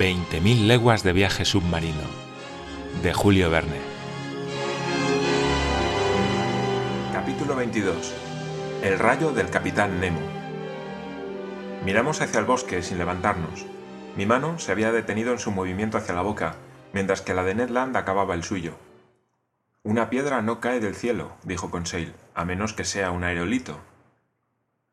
20.000 0.00 0.66
leguas 0.66 1.02
de 1.02 1.12
viaje 1.12 1.44
submarino 1.44 2.00
de 3.02 3.12
Julio 3.12 3.50
Verne. 3.50 3.76
Capítulo 7.12 7.54
22. 7.54 8.14
El 8.82 8.98
rayo 8.98 9.32
del 9.32 9.50
capitán 9.50 10.00
Nemo. 10.00 10.22
Miramos 11.84 12.22
hacia 12.22 12.40
el 12.40 12.46
bosque 12.46 12.82
sin 12.82 12.96
levantarnos. 12.96 13.66
Mi 14.16 14.24
mano 14.24 14.58
se 14.58 14.72
había 14.72 14.90
detenido 14.90 15.32
en 15.32 15.38
su 15.38 15.50
movimiento 15.50 15.98
hacia 15.98 16.14
la 16.14 16.22
boca, 16.22 16.54
mientras 16.94 17.20
que 17.20 17.34
la 17.34 17.44
de 17.44 17.56
Ned 17.56 17.68
Land 17.68 17.94
acababa 17.94 18.32
el 18.32 18.42
suyo. 18.42 18.78
Una 19.82 20.08
piedra 20.08 20.40
no 20.40 20.60
cae 20.60 20.80
del 20.80 20.94
cielo, 20.94 21.32
dijo 21.42 21.70
Conseil, 21.70 22.14
a 22.34 22.46
menos 22.46 22.72
que 22.72 22.86
sea 22.86 23.10
un 23.10 23.22
aerolito. 23.22 23.78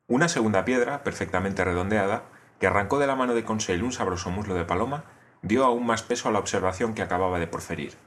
Una 0.07 0.27
segunda 0.27 0.65
piedra, 0.65 1.05
perfectamente 1.05 1.63
redondeada, 1.63 2.23
que 2.59 2.67
arrancó 2.67 2.99
de 2.99 3.07
la 3.07 3.15
mano 3.15 3.33
de 3.33 3.43
Conseil 3.43 3.83
un 3.83 3.91
sabroso 3.91 4.29
muslo 4.29 4.53
de 4.53 4.65
paloma, 4.65 5.03
dio 5.41 5.65
aún 5.65 5.85
más 5.85 6.03
peso 6.03 6.29
a 6.29 6.31
la 6.31 6.39
observación 6.39 6.93
que 6.93 7.01
acababa 7.01 7.39
de 7.39 7.47
porferir. 7.47 7.97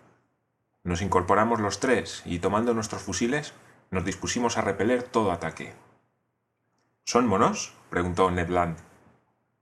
Nos 0.83 1.03
incorporamos 1.03 1.61
los 1.61 1.81
tres 1.81 2.23
y, 2.25 2.39
tomando 2.39 2.75
nuestros 2.75 3.03
fusiles, 3.03 3.53
nos 3.91 4.05
dispusimos 4.05 4.57
a 4.57 4.63
repeler 4.63 5.03
todo 5.03 5.33
ataque. 5.33 5.75
¿Son 7.05 7.27
monos? 7.27 7.75
preguntó 7.91 8.31
Ned 8.31 8.49
Land. 8.49 8.79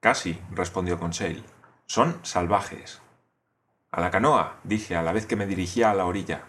Casi, 0.01 0.41
respondió 0.53 0.99
Conseil. 0.99 1.45
Son 1.87 2.21
salvajes. 2.23 3.01
A 3.91 4.01
la 4.01 4.11
canoa, 4.11 4.59
dije 4.65 4.97
a 4.97 5.03
la 5.03 5.13
vez 5.13 5.27
que 5.27 5.37
me 5.37 5.47
dirigía 5.47 5.91
a 5.91 5.95
la 5.95 6.05
orilla. 6.05 6.43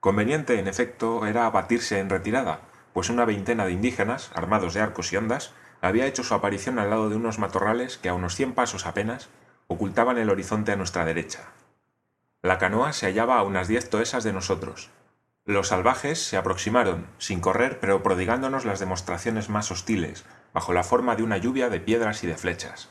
Conveniente, 0.00 0.58
en 0.58 0.68
efecto, 0.68 1.26
era 1.26 1.46
abatirse 1.46 1.98
en 1.98 2.10
retirada, 2.10 2.60
pues 2.92 3.10
una 3.10 3.24
veintena 3.24 3.66
de 3.66 3.72
indígenas, 3.72 4.30
armados 4.34 4.74
de 4.74 4.80
arcos 4.80 5.12
y 5.12 5.16
ondas, 5.16 5.52
había 5.82 6.06
hecho 6.06 6.22
su 6.22 6.32
aparición 6.32 6.78
al 6.78 6.90
lado 6.90 7.10
de 7.10 7.16
unos 7.16 7.40
matorrales 7.40 7.98
que 7.98 8.08
a 8.08 8.14
unos 8.14 8.36
cien 8.36 8.54
pasos 8.54 8.86
apenas 8.86 9.28
ocultaban 9.66 10.16
el 10.16 10.30
horizonte 10.30 10.70
a 10.70 10.76
nuestra 10.76 11.04
derecha. 11.04 11.48
La 12.40 12.58
canoa 12.58 12.92
se 12.92 13.06
hallaba 13.06 13.36
a 13.36 13.42
unas 13.42 13.66
diez 13.68 13.90
toesas 13.90 14.22
de 14.22 14.32
nosotros. 14.32 14.90
Los 15.44 15.68
salvajes 15.68 16.24
se 16.24 16.36
aproximaron, 16.36 17.08
sin 17.18 17.40
correr, 17.40 17.80
pero 17.80 18.02
prodigándonos 18.02 18.64
las 18.64 18.78
demostraciones 18.78 19.48
más 19.48 19.72
hostiles, 19.72 20.24
bajo 20.54 20.72
la 20.72 20.84
forma 20.84 21.16
de 21.16 21.24
una 21.24 21.36
lluvia 21.36 21.68
de 21.68 21.80
piedras 21.80 22.22
y 22.22 22.28
de 22.28 22.36
flechas. 22.36 22.90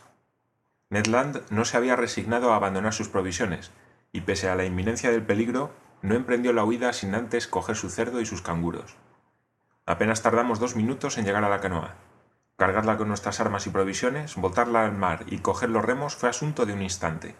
Ned 0.90 1.08
Land 1.08 1.44
no 1.50 1.64
se 1.64 1.78
había 1.78 1.96
resignado 1.96 2.52
a 2.52 2.58
abandonar 2.58 2.94
sus 2.94 3.08
provisiones, 3.08 3.72
y 4.12 4.22
pese 4.22 4.50
a 4.50 4.56
la 4.56 4.66
inminencia 4.66 5.12
del 5.12 5.24
peligro, 5.24 5.72
no 6.02 6.16
emprendió 6.16 6.52
la 6.52 6.66
huida 6.66 6.92
sin 6.92 7.16
antes 7.16 7.48
coger 7.48 7.78
su 7.78 7.90
cerdo 7.90 8.20
y 8.20 8.26
sus 8.26 8.42
canguros. 8.42 8.98
Apenas 9.86 10.22
tardamos 10.22 10.60
dos 10.60 10.76
minutos 10.76 11.18
en 11.18 11.24
llegar 11.24 11.46
a 11.46 11.50
la 11.50 11.62
canoa 11.62 11.96
cargarla 12.58 12.98
con 12.98 13.08
nuestras 13.08 13.40
armas 13.40 13.68
y 13.68 13.70
provisiones, 13.70 14.36
botarla 14.36 14.86
al 14.86 14.94
mar 14.94 15.26
y 15.28 15.40
coger 15.40 15.70
los 15.70 15.84
remos 15.84 16.16
fue 16.16 16.30
asunto 16.30 16.66
de 16.66 16.74
un 16.74 16.82
instante. 16.82 17.36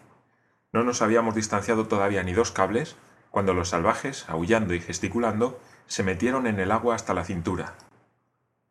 No 0.72 0.82
nos 0.84 1.02
habíamos 1.02 1.34
distanciado 1.34 1.86
todavía 1.86 2.22
ni 2.22 2.32
dos 2.32 2.50
cables, 2.50 2.96
cuando 3.30 3.54
los 3.54 3.70
salvajes, 3.70 4.28
aullando 4.28 4.74
y 4.74 4.80
gesticulando, 4.80 5.60
se 5.86 6.02
metieron 6.02 6.46
en 6.46 6.60
el 6.60 6.70
agua 6.70 6.94
hasta 6.94 7.14
la 7.14 7.24
cintura. 7.24 7.74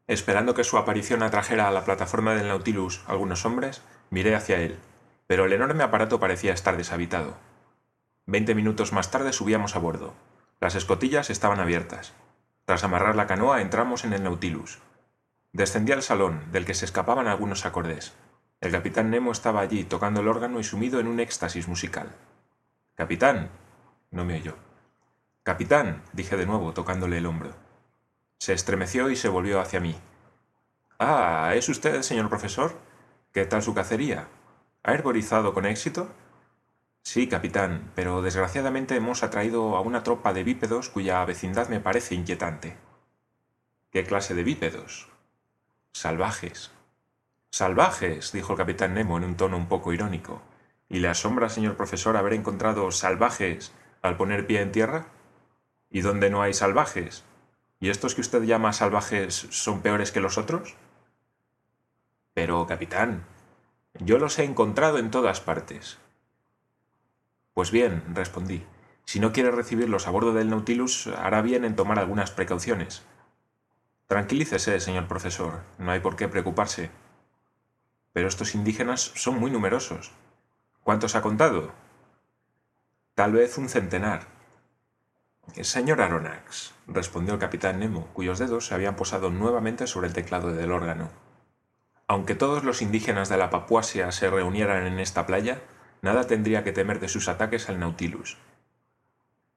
Esperando 0.08 0.54
que 0.54 0.64
su 0.64 0.78
aparición 0.78 1.24
atrajera 1.24 1.68
a 1.68 1.72
la 1.72 1.86
plataforma 1.86 2.36
del 2.36 2.48
Nautilus 2.48 3.04
algunos 3.08 3.46
hombres, 3.46 3.82
miré 4.10 4.36
hacia 4.36 4.60
él, 4.60 4.78
pero 5.28 5.46
el 5.46 5.54
enorme 5.54 5.84
aparato 5.84 6.20
parecía 6.20 6.54
estar 6.54 6.76
deshabitado. 6.76 7.38
Veinte 8.26 8.54
minutos 8.56 8.94
más 8.94 9.10
tarde 9.10 9.32
subíamos 9.34 9.76
a 9.76 9.80
bordo. 9.80 10.14
Las 10.60 10.76
escotillas 10.76 11.30
estaban 11.30 11.60
abiertas. 11.60 12.14
Tras 12.66 12.84
amarrar 12.84 13.16
la 13.16 13.28
canoa 13.28 13.62
entramos 13.62 14.04
en 14.04 14.14
el 14.14 14.24
Nautilus. 14.24 14.80
Descendí 15.54 15.92
al 15.92 16.02
salón, 16.02 16.52
del 16.52 16.66
que 16.66 16.74
se 16.74 16.86
escapaban 16.86 17.28
algunos 17.28 17.66
acordes. 17.66 18.14
El 18.62 18.72
capitán 18.72 19.10
Nemo 19.10 19.32
estaba 19.32 19.60
allí, 19.60 19.84
tocando 19.84 20.22
el 20.22 20.28
órgano 20.28 20.60
y 20.60 20.64
sumido 20.64 21.00
en 21.00 21.08
un 21.08 21.20
éxtasis 21.20 21.68
musical. 21.68 22.16
Capitán. 22.96 23.50
no 24.12 24.24
me 24.24 24.36
oyó. 24.36 24.56
Capitán, 25.44 26.04
dije 26.14 26.38
de 26.38 26.46
nuevo, 26.46 26.74
tocándole 26.74 27.18
el 27.18 27.26
hombro. 27.26 27.56
Se 28.38 28.54
estremeció 28.54 29.10
y 29.10 29.16
se 29.16 29.28
volvió 29.28 29.60
hacia 29.60 29.80
mí. 29.80 29.96
Ah, 31.00 31.54
¿es 31.56 31.68
usted 31.68 32.02
señor 32.04 32.30
profesor? 32.30 32.78
¿Qué 33.34 33.46
tal 33.46 33.64
su 33.64 33.74
cacería? 33.74 34.28
¿Ha 34.84 34.94
herborizado 34.94 35.54
con 35.54 35.66
éxito? 35.66 36.10
Sí, 37.04 37.28
capitán, 37.28 37.92
pero 37.96 38.22
desgraciadamente 38.22 38.96
hemos 38.96 39.24
atraído 39.24 39.76
a 39.76 39.82
una 39.82 40.04
tropa 40.04 40.34
de 40.34 40.44
bípedos 40.44 40.90
cuya 40.90 41.26
vecindad 41.26 41.68
me 41.70 41.80
parece 41.80 42.16
inquietante. 42.16 42.78
¿Qué 43.92 44.04
clase 44.04 44.36
de 44.36 44.44
bípedos? 44.44 45.11
Salvajes. 45.94 46.72
Salvajes, 47.52 48.32
dijo 48.32 48.54
el 48.54 48.58
capitán 48.58 48.94
Nemo 48.94 49.18
en 49.18 49.26
un 49.26 49.36
tono 49.36 49.58
un 49.58 49.68
poco 49.68 49.94
irónico. 49.94 50.42
¿Y 50.90 51.00
le 51.00 51.10
asombra, 51.10 51.50
señor 51.50 51.76
profesor, 51.76 52.18
haber 52.18 52.34
encontrado 52.34 52.90
salvajes 52.92 53.72
al 54.02 54.18
poner 54.18 54.48
pie 54.48 54.62
en 54.62 54.72
tierra? 54.72 55.08
¿Y 55.90 56.02
dónde 56.02 56.30
no 56.30 56.42
hay 56.42 56.54
salvajes? 56.54 57.24
¿Y 57.80 57.90
estos 57.90 58.16
que 58.16 58.22
usted 58.22 58.44
llama 58.44 58.74
salvajes 58.74 59.48
son 59.52 59.82
peores 59.82 60.12
que 60.12 60.22
los 60.22 60.38
otros? 60.38 60.76
Pero, 62.34 62.66
capitán, 62.68 63.26
yo 64.00 64.18
los 64.18 64.40
he 64.40 64.44
encontrado 64.46 64.98
en 64.98 65.12
todas 65.12 65.42
partes. 65.42 65.98
Pues 67.54 67.72
bien, 67.72 68.04
respondí, 68.14 68.64
si 69.06 69.20
no 69.20 69.34
quiere 69.34 69.52
recibirlos 69.52 70.08
a 70.08 70.12
bordo 70.12 70.34
del 70.34 70.50
Nautilus, 70.50 71.08
hará 71.08 71.42
bien 71.42 71.66
en 71.66 71.76
tomar 71.76 72.00
algunas 72.00 72.32
precauciones. 72.32 73.04
Tranquilícese, 74.12 74.78
señor 74.82 75.08
profesor, 75.08 75.62
no 75.78 75.90
hay 75.90 76.02
por 76.02 76.18
qué 76.18 76.28
preocuparse. 76.28 76.92
Pero 78.12 78.28
estos 78.28 78.56
indígenas 78.56 79.14
son 79.16 79.40
muy 79.40 79.50
numerosos. 79.50 80.12
¿Cuántos 80.84 81.16
ha 81.16 81.22
contado? 81.22 81.72
Tal 83.16 83.32
vez 83.32 83.58
un 83.58 83.70
centenar. 83.70 84.28
Señor 85.62 86.02
Aronnax, 86.02 86.74
respondió 86.88 87.36
el 87.36 87.40
capitán 87.40 87.80
Nemo, 87.80 88.08
cuyos 88.08 88.38
dedos 88.38 88.66
se 88.66 88.74
habían 88.74 88.98
posado 88.98 89.30
nuevamente 89.30 89.88
sobre 89.88 90.08
el 90.08 90.14
teclado 90.14 90.52
del 90.52 90.74
órgano. 90.74 91.10
Aunque 92.06 92.36
todos 92.36 92.66
los 92.66 92.82
indígenas 92.82 93.30
de 93.30 93.38
la 93.38 93.50
Papuasia 93.50 94.12
se 94.12 94.30
reunieran 94.30 94.88
en 94.88 95.00
esta 95.00 95.26
playa, 95.26 95.62
nada 96.02 96.28
tendría 96.28 96.66
que 96.66 96.74
temer 96.74 97.00
de 97.00 97.08
sus 97.08 97.30
ataques 97.30 97.70
al 97.70 97.80
Nautilus. 97.80 98.38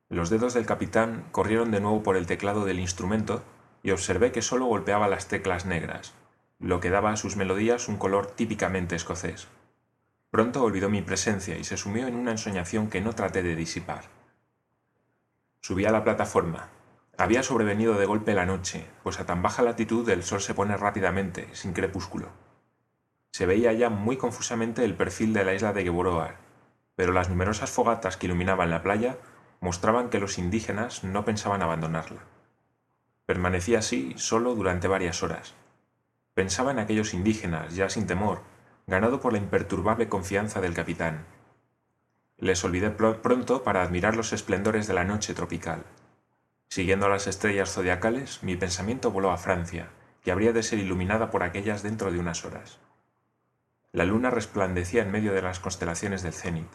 Los 0.08 0.30
dedos 0.30 0.54
del 0.54 0.64
capitán 0.64 1.24
corrieron 1.32 1.72
de 1.72 1.80
nuevo 1.80 2.04
por 2.04 2.16
el 2.16 2.26
teclado 2.26 2.64
del 2.64 2.78
instrumento 2.78 3.42
y 3.84 3.90
observé 3.90 4.32
que 4.32 4.42
solo 4.42 4.64
golpeaba 4.64 5.08
las 5.08 5.28
teclas 5.28 5.66
negras, 5.66 6.14
lo 6.58 6.80
que 6.80 6.88
daba 6.88 7.12
a 7.12 7.16
sus 7.18 7.36
melodías 7.36 7.86
un 7.86 7.98
color 7.98 8.26
típicamente 8.26 8.96
escocés. 8.96 9.46
Pronto 10.30 10.62
olvidó 10.62 10.88
mi 10.88 11.02
presencia 11.02 11.58
y 11.58 11.64
se 11.64 11.76
sumió 11.76 12.06
en 12.06 12.16
una 12.16 12.30
ensoñación 12.30 12.88
que 12.88 13.02
no 13.02 13.12
traté 13.12 13.42
de 13.42 13.54
disipar. 13.54 14.04
Subí 15.60 15.84
a 15.84 15.92
la 15.92 16.02
plataforma. 16.02 16.70
Había 17.18 17.42
sobrevenido 17.42 17.98
de 17.98 18.06
golpe 18.06 18.32
la 18.32 18.46
noche, 18.46 18.86
pues 19.02 19.20
a 19.20 19.26
tan 19.26 19.42
baja 19.42 19.62
latitud 19.62 20.08
el 20.08 20.22
sol 20.22 20.40
se 20.40 20.54
pone 20.54 20.78
rápidamente, 20.78 21.46
sin 21.52 21.74
crepúsculo. 21.74 22.28
Se 23.32 23.44
veía 23.44 23.74
ya 23.74 23.90
muy 23.90 24.16
confusamente 24.16 24.82
el 24.82 24.94
perfil 24.94 25.34
de 25.34 25.44
la 25.44 25.54
isla 25.54 25.74
de 25.74 25.82
Geboroar, 25.82 26.38
pero 26.96 27.12
las 27.12 27.28
numerosas 27.28 27.70
fogatas 27.70 28.16
que 28.16 28.26
iluminaban 28.26 28.70
la 28.70 28.82
playa 28.82 29.18
mostraban 29.60 30.08
que 30.08 30.20
los 30.20 30.38
indígenas 30.38 31.04
no 31.04 31.26
pensaban 31.26 31.60
abandonarla. 31.60 32.33
Permanecí 33.26 33.74
así 33.74 34.12
solo 34.16 34.54
durante 34.54 34.86
varias 34.86 35.22
horas. 35.22 35.54
Pensaba 36.34 36.72
en 36.72 36.78
aquellos 36.78 37.14
indígenas, 37.14 37.74
ya 37.74 37.88
sin 37.88 38.06
temor, 38.06 38.42
ganado 38.86 39.20
por 39.20 39.32
la 39.32 39.38
imperturbable 39.38 40.08
confianza 40.08 40.60
del 40.60 40.74
capitán. 40.74 41.24
Les 42.36 42.62
olvidé 42.64 42.90
pronto 42.90 43.62
para 43.62 43.82
admirar 43.82 44.16
los 44.16 44.32
esplendores 44.32 44.86
de 44.86 44.94
la 44.94 45.04
noche 45.04 45.32
tropical. 45.32 45.84
Siguiendo 46.68 47.08
las 47.08 47.26
estrellas 47.26 47.72
zodiacales, 47.72 48.42
mi 48.42 48.56
pensamiento 48.56 49.10
voló 49.10 49.30
a 49.30 49.38
Francia, 49.38 49.88
que 50.22 50.32
habría 50.32 50.52
de 50.52 50.62
ser 50.62 50.78
iluminada 50.78 51.30
por 51.30 51.42
aquellas 51.42 51.82
dentro 51.82 52.12
de 52.12 52.18
unas 52.18 52.44
horas. 52.44 52.78
La 53.92 54.04
luna 54.04 54.28
resplandecía 54.28 55.02
en 55.02 55.12
medio 55.12 55.32
de 55.32 55.40
las 55.40 55.60
constelaciones 55.60 56.22
del 56.22 56.32
cenit. 56.34 56.68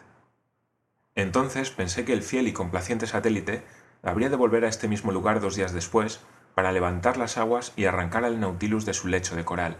Entonces 1.14 1.70
pensé 1.70 2.04
que 2.04 2.14
el 2.14 2.22
fiel 2.22 2.48
y 2.48 2.52
complaciente 2.52 3.06
satélite 3.06 3.62
habría 4.02 4.30
de 4.30 4.36
volver 4.36 4.64
a 4.64 4.68
este 4.68 4.88
mismo 4.88 5.12
lugar 5.12 5.40
dos 5.40 5.54
días 5.54 5.72
después 5.72 6.20
para 6.54 6.72
levantar 6.72 7.16
las 7.16 7.38
aguas 7.38 7.72
y 7.76 7.84
arrancar 7.84 8.24
al 8.24 8.40
Nautilus 8.40 8.84
de 8.84 8.94
su 8.94 9.08
lecho 9.08 9.36
de 9.36 9.44
coral. 9.44 9.76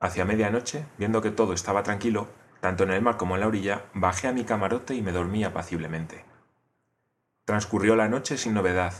Hacia 0.00 0.24
medianoche, 0.24 0.86
viendo 0.98 1.22
que 1.22 1.30
todo 1.30 1.52
estaba 1.52 1.82
tranquilo, 1.82 2.28
tanto 2.60 2.84
en 2.84 2.90
el 2.90 3.02
mar 3.02 3.16
como 3.16 3.34
en 3.34 3.40
la 3.40 3.46
orilla, 3.46 3.84
bajé 3.94 4.28
a 4.28 4.32
mi 4.32 4.44
camarote 4.44 4.94
y 4.94 5.02
me 5.02 5.12
dormí 5.12 5.44
apaciblemente. 5.44 6.24
Transcurrió 7.44 7.94
la 7.96 8.08
noche 8.08 8.38
sin 8.38 8.54
novedad. 8.54 8.94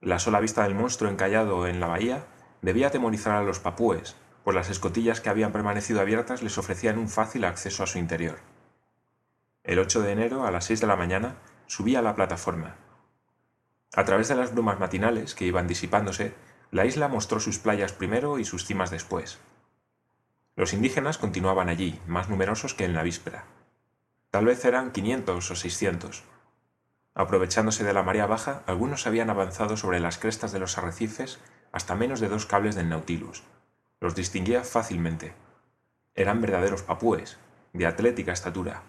La 0.00 0.18
sola 0.18 0.40
vista 0.40 0.62
del 0.62 0.74
monstruo 0.74 1.10
encallado 1.10 1.66
en 1.66 1.80
la 1.80 1.86
bahía 1.86 2.24
debía 2.62 2.88
atemorizar 2.88 3.36
a 3.36 3.42
los 3.42 3.58
papúes, 3.58 4.16
pues 4.42 4.54
las 4.54 4.70
escotillas 4.70 5.20
que 5.20 5.28
habían 5.28 5.52
permanecido 5.52 6.00
abiertas 6.00 6.42
les 6.42 6.56
ofrecían 6.58 6.98
un 6.98 7.08
fácil 7.08 7.44
acceso 7.44 7.82
a 7.82 7.86
su 7.86 7.98
interior. 7.98 8.38
El 9.64 9.78
8 9.78 10.02
de 10.02 10.12
enero, 10.12 10.46
a 10.46 10.50
las 10.50 10.66
6 10.66 10.80
de 10.82 10.86
la 10.86 10.96
mañana, 10.96 11.36
subí 11.66 11.96
a 11.96 12.02
la 12.02 12.14
plataforma, 12.14 12.76
a 13.96 14.04
través 14.04 14.28
de 14.28 14.34
las 14.34 14.52
brumas 14.52 14.78
matinales 14.80 15.34
que 15.34 15.44
iban 15.44 15.66
disipándose, 15.66 16.34
la 16.70 16.84
isla 16.84 17.08
mostró 17.08 17.38
sus 17.38 17.58
playas 17.58 17.92
primero 17.92 18.38
y 18.38 18.44
sus 18.44 18.64
cimas 18.64 18.90
después. 18.90 19.38
Los 20.56 20.72
indígenas 20.72 21.18
continuaban 21.18 21.68
allí, 21.68 22.00
más 22.06 22.28
numerosos 22.28 22.74
que 22.74 22.84
en 22.84 22.94
la 22.94 23.02
víspera. 23.02 23.44
Tal 24.30 24.46
vez 24.46 24.64
eran 24.64 24.90
500 24.90 25.50
o 25.50 25.54
600. 25.54 26.24
Aprovechándose 27.14 27.84
de 27.84 27.92
la 27.92 28.02
marea 28.02 28.26
baja, 28.26 28.62
algunos 28.66 29.06
habían 29.06 29.30
avanzado 29.30 29.76
sobre 29.76 30.00
las 30.00 30.18
crestas 30.18 30.50
de 30.50 30.58
los 30.58 30.76
arrecifes 30.76 31.38
hasta 31.70 31.94
menos 31.94 32.18
de 32.18 32.28
dos 32.28 32.46
cables 32.46 32.74
del 32.74 32.88
Nautilus. 32.88 33.44
Los 34.00 34.16
distinguía 34.16 34.64
fácilmente. 34.64 35.34
Eran 36.16 36.40
verdaderos 36.40 36.82
papúes, 36.82 37.36
de 37.72 37.86
atlética 37.86 38.32
estatura. 38.32 38.82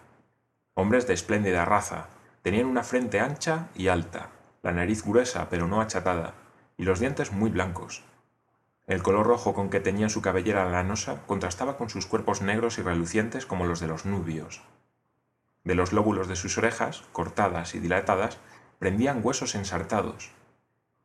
Hombres 0.74 1.06
de 1.06 1.14
espléndida 1.14 1.64
raza, 1.64 2.08
tenían 2.42 2.66
una 2.66 2.82
frente 2.82 3.20
ancha 3.20 3.68
y 3.74 3.88
alta, 3.88 4.30
la 4.66 4.72
nariz 4.72 5.04
gruesa 5.04 5.48
pero 5.48 5.68
no 5.68 5.80
achatada, 5.80 6.34
y 6.76 6.82
los 6.82 6.98
dientes 6.98 7.30
muy 7.30 7.50
blancos. 7.50 8.02
El 8.88 9.00
color 9.00 9.24
rojo 9.24 9.54
con 9.54 9.70
que 9.70 9.78
tenían 9.78 10.10
su 10.10 10.22
cabellera 10.22 10.68
lanosa 10.68 11.22
contrastaba 11.28 11.76
con 11.76 11.88
sus 11.88 12.06
cuerpos 12.06 12.42
negros 12.42 12.78
y 12.78 12.82
relucientes 12.82 13.46
como 13.46 13.64
los 13.64 13.78
de 13.78 13.86
los 13.86 14.06
nubios. 14.06 14.62
De 15.62 15.76
los 15.76 15.92
lóbulos 15.92 16.26
de 16.26 16.34
sus 16.34 16.58
orejas, 16.58 17.04
cortadas 17.12 17.76
y 17.76 17.78
dilatadas, 17.78 18.38
prendían 18.80 19.20
huesos 19.22 19.54
ensartados. 19.54 20.32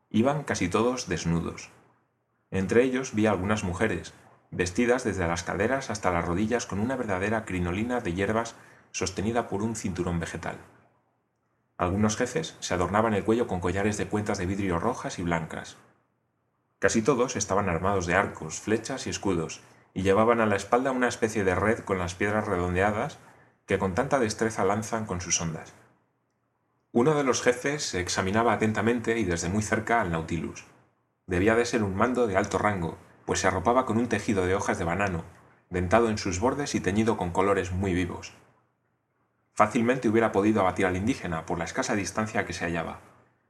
Iban 0.09 0.41
casi 0.41 0.67
todos 0.67 1.07
desnudos. 1.07 1.69
Entre 2.49 2.81
ellos 2.81 3.13
vi 3.13 3.27
algunas 3.27 3.63
mujeres, 3.63 4.15
vestidas 4.49 5.03
desde 5.03 5.27
las 5.27 5.43
caderas 5.43 5.91
hasta 5.91 6.09
las 6.09 6.25
rodillas 6.25 6.65
con 6.65 6.79
una 6.79 6.95
verdadera 6.95 7.45
crinolina 7.45 7.99
de 7.99 8.13
hierbas 8.13 8.55
sostenida 8.89 9.47
por 9.47 9.61
un 9.61 9.75
cinturón 9.75 10.19
vegetal. 10.19 10.57
Algunos 11.81 12.15
jefes 12.15 12.55
se 12.59 12.75
adornaban 12.75 13.15
el 13.15 13.23
cuello 13.23 13.47
con 13.47 13.59
collares 13.59 13.97
de 13.97 14.05
cuentas 14.05 14.37
de 14.37 14.45
vidrio 14.45 14.77
rojas 14.77 15.17
y 15.17 15.23
blancas. 15.23 15.77
Casi 16.77 17.01
todos 17.01 17.35
estaban 17.35 17.69
armados 17.69 18.05
de 18.05 18.13
arcos, 18.13 18.59
flechas 18.59 19.07
y 19.07 19.09
escudos, 19.09 19.61
y 19.95 20.03
llevaban 20.03 20.41
a 20.41 20.45
la 20.45 20.57
espalda 20.57 20.91
una 20.91 21.07
especie 21.07 21.43
de 21.43 21.55
red 21.55 21.79
con 21.79 21.97
las 21.97 22.13
piedras 22.13 22.45
redondeadas 22.45 23.17
que 23.65 23.79
con 23.79 23.95
tanta 23.95 24.19
destreza 24.19 24.63
lanzan 24.63 25.07
con 25.07 25.21
sus 25.21 25.41
ondas. 25.41 25.73
Uno 26.91 27.15
de 27.15 27.23
los 27.23 27.41
jefes 27.41 27.95
examinaba 27.95 28.53
atentamente 28.53 29.17
y 29.17 29.23
desde 29.23 29.49
muy 29.49 29.63
cerca 29.63 30.01
al 30.01 30.11
Nautilus. 30.11 30.65
Debía 31.25 31.55
de 31.55 31.65
ser 31.65 31.81
un 31.81 31.95
mando 31.95 32.27
de 32.27 32.37
alto 32.37 32.59
rango, 32.59 32.99
pues 33.25 33.39
se 33.39 33.47
arropaba 33.47 33.87
con 33.87 33.97
un 33.97 34.07
tejido 34.07 34.45
de 34.45 34.53
hojas 34.53 34.77
de 34.77 34.85
banano, 34.85 35.23
dentado 35.71 36.11
en 36.11 36.19
sus 36.19 36.39
bordes 36.39 36.75
y 36.75 36.79
teñido 36.79 37.17
con 37.17 37.31
colores 37.31 37.71
muy 37.71 37.95
vivos. 37.95 38.33
Fácilmente 39.53 40.09
hubiera 40.09 40.31
podido 40.31 40.61
abatir 40.61 40.85
al 40.85 40.95
indígena 40.95 41.45
por 41.45 41.57
la 41.57 41.65
escasa 41.65 41.95
distancia 41.95 42.45
que 42.45 42.53
se 42.53 42.65
hallaba, 42.65 42.99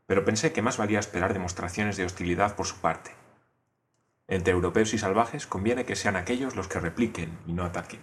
pero 0.07 0.25
pensé 0.25 0.51
que 0.51 0.62
más 0.62 0.77
valía 0.77 1.00
esperar 1.00 1.33
demostraciones 1.33 1.98
de 1.98 2.06
hostilidad 2.06 2.56
por 2.56 2.65
su 2.65 2.77
parte. 2.77 3.12
Entre 4.27 4.53
europeos 4.53 4.94
y 4.94 4.98
salvajes 4.98 5.45
conviene 5.48 5.86
que 5.86 5.95
sean 5.95 6.15
aquellos 6.15 6.56
los 6.56 6.68
que 6.68 6.80
repliquen 6.80 7.38
y 7.48 7.53
no 7.53 7.63
ataquen. 7.63 8.01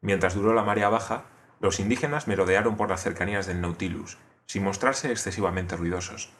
Mientras 0.00 0.34
duró 0.34 0.54
la 0.54 0.62
marea 0.62 0.88
baja, 0.88 1.24
los 1.60 1.80
indígenas 1.80 2.28
merodearon 2.28 2.76
por 2.76 2.88
las 2.88 3.02
cercanías 3.02 3.46
del 3.46 3.60
Nautilus, 3.60 4.18
sin 4.46 4.64
mostrarse 4.64 5.10
excesivamente 5.10 5.76
ruidosos. 5.76 6.30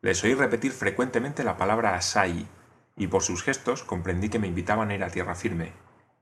Les 0.00 0.22
oí 0.24 0.34
repetir 0.34 0.72
frecuentemente 0.72 1.44
la 1.44 1.56
palabra 1.56 1.94
asai, 1.94 2.46
y 2.96 3.06
por 3.08 3.22
sus 3.22 3.42
gestos 3.42 3.82
comprendí 3.82 4.28
que 4.28 4.38
me 4.38 4.46
invitaban 4.46 4.90
a 4.90 4.94
ir 4.94 5.04
a 5.04 5.10
tierra 5.10 5.34
firme, 5.34 5.72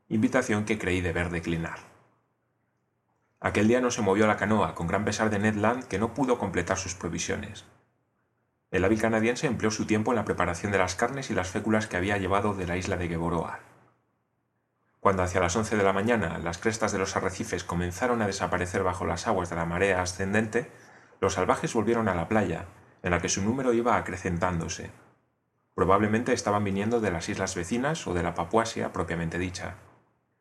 invitación 0.08 0.64
que 0.64 0.78
creí 0.78 1.00
deber 1.00 1.30
declinar. 1.30 1.91
Aquel 3.44 3.66
día 3.66 3.80
no 3.80 3.90
se 3.90 4.02
movió 4.02 4.28
la 4.28 4.36
canoa, 4.36 4.76
con 4.76 4.86
gran 4.86 5.04
pesar 5.04 5.28
de 5.28 5.40
Ned 5.40 5.56
Land, 5.56 5.88
que 5.88 5.98
no 5.98 6.14
pudo 6.14 6.38
completar 6.38 6.78
sus 6.78 6.94
provisiones. 6.94 7.64
El 8.70 8.84
hábil 8.84 9.00
canadiense 9.00 9.48
empleó 9.48 9.72
su 9.72 9.84
tiempo 9.84 10.12
en 10.12 10.16
la 10.16 10.24
preparación 10.24 10.70
de 10.70 10.78
las 10.78 10.94
carnes 10.94 11.28
y 11.28 11.34
las 11.34 11.50
féculas 11.50 11.88
que 11.88 11.96
había 11.96 12.18
llevado 12.18 12.54
de 12.54 12.68
la 12.68 12.76
isla 12.76 12.96
de 12.96 13.08
Geboroa. 13.08 13.58
Cuando 15.00 15.24
hacia 15.24 15.40
las 15.40 15.56
once 15.56 15.76
de 15.76 15.82
la 15.82 15.92
mañana 15.92 16.38
las 16.38 16.58
crestas 16.58 16.92
de 16.92 16.98
los 16.98 17.16
arrecifes 17.16 17.64
comenzaron 17.64 18.22
a 18.22 18.28
desaparecer 18.28 18.84
bajo 18.84 19.06
las 19.06 19.26
aguas 19.26 19.50
de 19.50 19.56
la 19.56 19.64
marea 19.64 20.00
ascendente, 20.00 20.70
los 21.20 21.32
salvajes 21.32 21.74
volvieron 21.74 22.06
a 22.06 22.14
la 22.14 22.28
playa, 22.28 22.66
en 23.02 23.10
la 23.10 23.20
que 23.20 23.28
su 23.28 23.42
número 23.42 23.72
iba 23.72 23.96
acrecentándose. 23.96 24.92
Probablemente 25.74 26.32
estaban 26.32 26.62
viniendo 26.62 27.00
de 27.00 27.10
las 27.10 27.28
islas 27.28 27.56
vecinas 27.56 28.06
o 28.06 28.14
de 28.14 28.22
la 28.22 28.34
Papuasia 28.34 28.92
propiamente 28.92 29.38
dicha, 29.38 29.74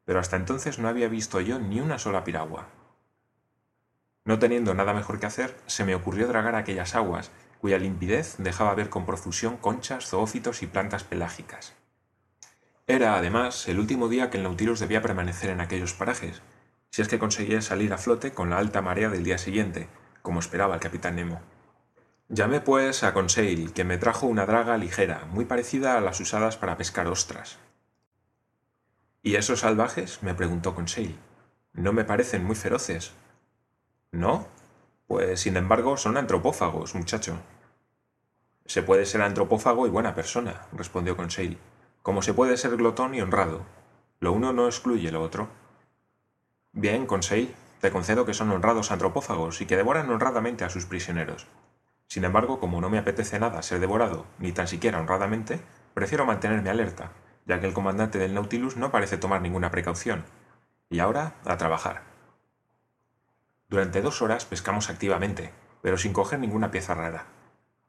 pero 0.06 0.19
hasta 0.19 0.36
entonces 0.36 0.77
no 0.77 0.88
había 0.88 1.07
visto 1.07 1.42
yo 1.42 1.57
ni 1.57 1.80
una 1.80 1.98
sola 1.98 2.24
piragua. 2.24 2.68
No 4.23 4.39
teniendo 4.39 4.73
nada 4.73 4.94
mejor 4.94 5.19
que 5.19 5.25
hacer, 5.25 5.56
se 5.65 5.83
me 5.83 5.95
ocurrió 5.95 6.27
dragar 6.27 6.56
aquellas 6.56 6.95
aguas, 6.95 7.31
cuya 7.59 7.77
limpidez 7.77 8.35
dejaba 8.38 8.75
ver 8.75 8.89
con 8.89 9.06
profusión 9.06 9.57
conchas, 9.57 10.07
zoófitos 10.07 10.63
y 10.63 10.68
plantas 10.68 11.03
pelágicas. 11.03 11.73
Era, 12.88 13.15
además, 13.15 13.68
el 13.68 13.79
último 13.79 14.09
día 14.09 14.29
que 14.29 14.38
el 14.38 14.44
Nautilus 14.44 14.79
debía 14.79 15.01
permanecer 15.01 15.50
en 15.50 15.62
aquellos 15.62 15.94
parajes, 15.94 16.41
si 16.89 17.01
es 17.01 17.07
que 17.07 17.19
conseguía 17.19 17.62
salir 17.62 17.94
a 17.94 17.97
flote 17.97 18.33
con 18.33 18.50
la 18.50 18.57
alta 18.57 18.81
marea 18.81 19.09
del 19.09 19.23
día 19.23 19.38
siguiente, 19.38 19.88
como 20.21 20.39
esperaba 20.39 20.75
el 20.75 20.81
capitán 20.81 21.15
Nemo. 21.15 21.41
Llamé 22.27 22.62
pues 22.62 23.03
a 23.03 23.13
Conseil, 23.13 23.74
que 23.74 23.83
me 23.83 23.97
trajo 23.97 24.25
una 24.27 24.45
draga 24.45 24.77
ligera, 24.77 25.25
muy 25.31 25.45
parecida 25.45 25.97
a 25.97 26.01
las 26.01 26.19
usadas 26.19 26.57
para 26.57 26.77
pescar 26.77 27.07
ostras. 27.07 27.59
¿Y 29.21 29.35
esos 29.35 29.59
salvajes? 29.59 30.24
me 30.24 30.33
preguntó 30.33 30.74
Conseil. 30.74 31.17
No 31.74 31.94
me 31.94 32.03
parecen 32.03 32.44
muy 32.44 32.56
feroces. 32.56 33.13
¿No? 34.12 34.48
Pues 35.08 35.42
sin 35.42 35.58
embargo 35.58 35.98
son 35.98 36.18
antropófagos, 36.18 36.96
muchacho. 36.96 37.38
Se 38.66 38.84
puede 38.84 39.06
ser 39.06 39.22
antropófago 39.22 39.88
y 39.88 39.90
buena 39.90 40.16
persona, 40.16 40.68
respondió 40.74 41.18
Conseil 41.18 41.58
como 42.02 42.22
se 42.22 42.34
puede 42.34 42.58
ser 42.58 42.78
glotón 42.78 43.13
y 43.13 43.22
honrado. 43.22 43.62
Lo 44.19 44.34
uno 44.34 44.54
no 44.54 44.66
excluye 44.66 45.12
lo 45.12 45.22
otro. 45.22 45.50
Bien, 46.74 47.06
Conseil, 47.06 47.54
te 47.80 47.92
concedo 47.92 48.25
que 48.25 48.34
son 48.34 48.52
honrados 48.52 48.92
antropófagos 48.92 49.62
y 49.62 49.66
que 49.66 49.78
devoran 49.78 50.10
honradamente 50.10 50.63
a 50.63 50.69
sus 50.69 50.86
prisioneros. 50.86 51.48
Sin 52.08 52.24
embargo, 52.24 52.60
como 52.60 52.81
no 52.81 52.90
me 52.90 52.98
apetece 52.98 53.40
nada 53.40 53.62
ser 53.62 53.80
devorado, 53.80 54.25
ni 54.40 54.52
tan 54.52 54.68
siquiera 54.68 55.00
honradamente, 55.00 55.62
prefiero 55.94 56.25
mantenerme 56.25 56.69
alerta, 56.69 57.12
ya 57.46 57.60
que 57.60 57.68
el 57.68 57.74
comandante 57.74 58.18
del 58.19 58.34
Nautilus 58.34 58.78
no 58.78 58.92
parece 58.92 59.18
tomar 59.18 59.42
ninguna 59.42 59.72
precaución. 59.72 60.25
Y 60.90 61.00
ahora, 61.00 61.36
a 61.46 61.58
trabajar. 61.58 62.11
Durante 63.71 64.01
dos 64.01 64.21
horas 64.21 64.44
pescamos 64.44 64.89
activamente, 64.89 65.53
pero 65.81 65.98
sin 65.98 66.12
coger 66.12 66.39
ninguna 66.39 66.72
pieza 66.72 66.93
rara. 66.93 67.27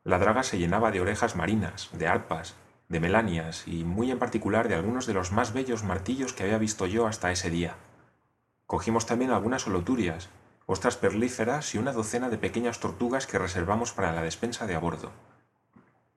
La 0.04 0.21
draga 0.21 0.45
se 0.45 0.57
llenaba 0.57 0.92
de 0.92 1.00
orejas 1.00 1.35
marinas, 1.35 1.90
de 1.92 2.07
arpas, 2.07 2.54
de 2.88 3.00
melanias 3.00 3.66
y 3.66 3.83
muy 3.83 4.12
en 4.12 4.21
particular 4.21 4.68
de 4.68 4.76
algunos 4.76 5.07
de 5.07 5.14
los 5.14 5.33
más 5.33 5.52
bellos 5.52 5.83
martillos 5.83 6.35
que 6.35 6.45
había 6.45 6.59
visto 6.59 6.87
yo 6.87 7.09
hasta 7.09 7.33
ese 7.33 7.50
día. 7.50 7.75
Cogimos 8.64 9.07
también 9.07 9.33
algunas 9.33 9.66
holoturias, 9.66 10.28
ostras 10.66 10.97
perlíferas 10.97 11.75
y 11.75 11.78
una 11.78 11.92
docena 11.92 12.28
de 12.28 12.38
pequeñas 12.38 12.78
tortugas 12.78 13.26
que 13.26 13.40
reservamos 13.40 13.90
para 13.90 14.12
la 14.12 14.23
despensa 14.23 14.68
de 14.68 14.76
a 14.76 14.78
bordo. 14.78 15.11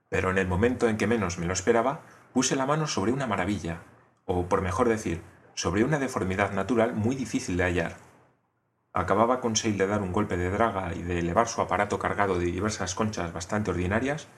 Pero 0.10 0.30
en 0.30 0.38
el 0.38 0.48
momento 0.48 0.88
en 0.88 0.98
que 0.98 1.08
menos 1.08 1.40
me 1.40 1.48
lo 1.48 1.54
esperaba, 1.54 2.02
puse 2.34 2.56
la 2.56 2.68
mano 2.68 2.86
sobre 2.86 3.14
una 3.14 3.26
maravilla, 3.26 3.80
o 4.26 4.46
por 4.46 4.62
mejor 4.62 4.90
decir, 4.90 5.24
sobre 5.56 5.84
una 5.84 5.98
deformidad 5.98 6.52
natural 6.52 6.94
muy 6.94 7.16
difícil 7.16 7.58
de 7.58 7.64
hallar. 7.64 8.15
Acababa 8.98 9.42
con 9.42 9.58
Seil 9.58 9.78
de 9.78 9.88
dar 9.88 10.02
un 10.02 10.14
golpe 10.14 10.38
de 10.38 10.50
draga 10.50 10.94
y 10.96 11.04
de 11.04 11.20
elevar 11.20 11.50
su 11.50 11.60
aparato 11.60 12.00
cargado 12.00 12.40
de 12.40 12.46
diversas 12.46 12.96
conchas 12.96 13.34
bastante 13.34 13.72
ordinarias, 13.72 14.30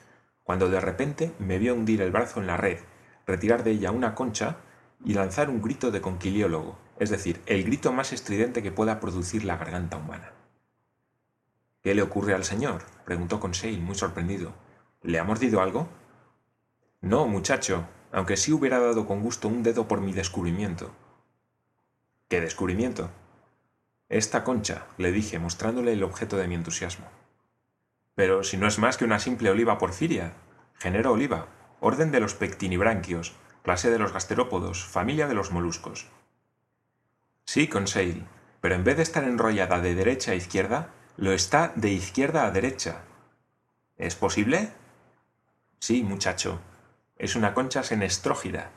cuando 0.44 0.68
de 0.68 0.82
repente 0.82 1.32
me 1.38 1.60
vio 1.60 1.76
hundir 1.76 2.02
el 2.02 2.10
brazo 2.10 2.40
en 2.40 2.48
la 2.48 2.58
red, 2.58 2.80
retirar 3.28 3.64
de 3.64 3.70
ella 3.70 3.92
una 3.92 4.16
concha 4.16 4.58
y 5.06 5.14
lanzar 5.14 5.52
un 5.52 5.62
grito 5.62 5.92
de 5.92 6.02
conquiliólogo, 6.02 6.76
es 6.98 7.12
decir, 7.12 7.40
el 7.46 7.66
grito 7.66 7.94
más 7.94 8.14
estridente 8.14 8.64
que 8.64 8.72
pueda 8.72 9.00
producir 9.00 9.46
la 9.46 9.58
garganta 9.58 9.98
humana. 9.98 10.32
¿Qué 11.84 11.94
le 11.94 12.02
ocurre 12.02 12.34
al 12.34 12.44
señor? 12.44 12.82
preguntó 13.06 13.40
Conseil, 13.40 13.80
muy 13.80 13.94
sorprendido. 13.94 14.54
¿Le 15.04 15.20
ha 15.20 15.24
mordido 15.24 15.62
algo? 15.62 15.88
No, 17.02 17.28
muchacho, 17.28 17.86
aunque 18.12 18.38
sí 18.38 18.52
hubiera 18.52 18.80
dado 18.80 19.06
con 19.06 19.22
gusto 19.22 19.50
un 19.50 19.62
dedo 19.62 19.88
por 19.88 20.02
mi 20.02 20.14
descubrimiento. 20.14 20.90
¿Qué 22.28 22.42
descubrimiento? 22.42 23.12
Esta 24.10 24.44
concha, 24.44 24.86
le 24.98 25.12
dije, 25.12 25.38
mostrándole 25.38 25.94
el 25.94 26.04
objeto 26.04 26.38
de 26.38 26.48
mi 26.48 26.56
entusiasmo. 26.56 27.08
Pero 28.16 28.44
si 28.44 28.56
no 28.58 28.68
es 28.68 28.80
más 28.80 28.98
que 28.98 29.06
una 29.06 29.20
simple 29.20 29.50
oliva 29.50 29.78
porfiria. 29.78 30.34
Género 30.76 31.12
oliva, 31.12 31.48
orden 31.82 32.12
de 32.12 32.20
los 32.20 32.34
pectinibranquios, 32.34 33.34
clase 33.64 33.92
de 33.92 34.00
los 34.00 34.14
gasterópodos, 34.14 34.86
familia 34.86 35.28
de 35.28 35.34
los 35.34 35.52
moluscos. 35.52 36.08
Sí, 37.46 37.68
Conseil, 37.68 38.26
pero 38.62 38.76
en 38.76 38.84
vez 38.84 38.98
de 38.98 39.04
estar 39.04 39.24
enrollada 39.24 39.82
de 39.82 39.94
derecha 39.94 40.32
a 40.32 40.36
izquierda, 40.36 40.90
lo 41.18 41.32
está 41.32 41.74
de 41.76 41.90
izquierda 41.90 42.46
a 42.46 42.52
derecha. 42.52 43.04
¿Es 43.98 44.16
posible? 44.16 44.72
Sí, 45.80 46.04
muchacho. 46.04 46.62
Es 47.18 47.36
una 47.36 47.54
concha 47.54 47.84
senestrógira. 47.84 48.72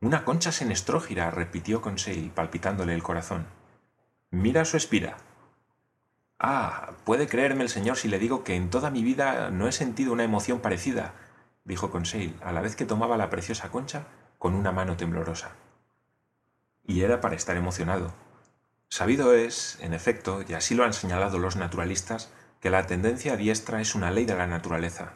Una 0.00 0.24
concha 0.24 0.52
senestrógira, 0.52 1.30
repitió 1.30 1.80
Conseil, 1.80 2.30
palpitándole 2.30 2.94
el 2.94 3.02
corazón. 3.02 3.46
Mira 4.32 4.64
su 4.64 4.76
espira. 4.76 5.16
Ah, 6.38 6.92
puede 7.04 7.26
creerme 7.26 7.64
el 7.64 7.68
señor 7.68 7.96
si 7.96 8.06
le 8.06 8.20
digo 8.20 8.44
que 8.44 8.54
en 8.54 8.70
toda 8.70 8.88
mi 8.90 9.02
vida 9.02 9.50
no 9.50 9.66
he 9.66 9.72
sentido 9.72 10.12
una 10.12 10.22
emoción 10.22 10.60
parecida, 10.60 11.14
dijo 11.64 11.90
Conseil, 11.90 12.36
a 12.40 12.52
la 12.52 12.60
vez 12.60 12.76
que 12.76 12.86
tomaba 12.86 13.16
la 13.16 13.28
preciosa 13.28 13.70
concha 13.70 14.06
con 14.38 14.54
una 14.54 14.70
mano 14.70 14.96
temblorosa. 14.96 15.50
Y 16.86 17.02
era 17.02 17.20
para 17.20 17.34
estar 17.34 17.56
emocionado. 17.56 18.14
Sabido 18.88 19.34
es, 19.34 19.78
en 19.80 19.94
efecto, 19.94 20.44
y 20.48 20.54
así 20.54 20.76
lo 20.76 20.84
han 20.84 20.92
señalado 20.92 21.38
los 21.38 21.56
naturalistas, 21.56 22.32
que 22.60 22.70
la 22.70 22.86
tendencia 22.86 23.36
diestra 23.36 23.80
es 23.80 23.96
una 23.96 24.12
ley 24.12 24.26
de 24.26 24.36
la 24.36 24.46
naturaleza. 24.46 25.14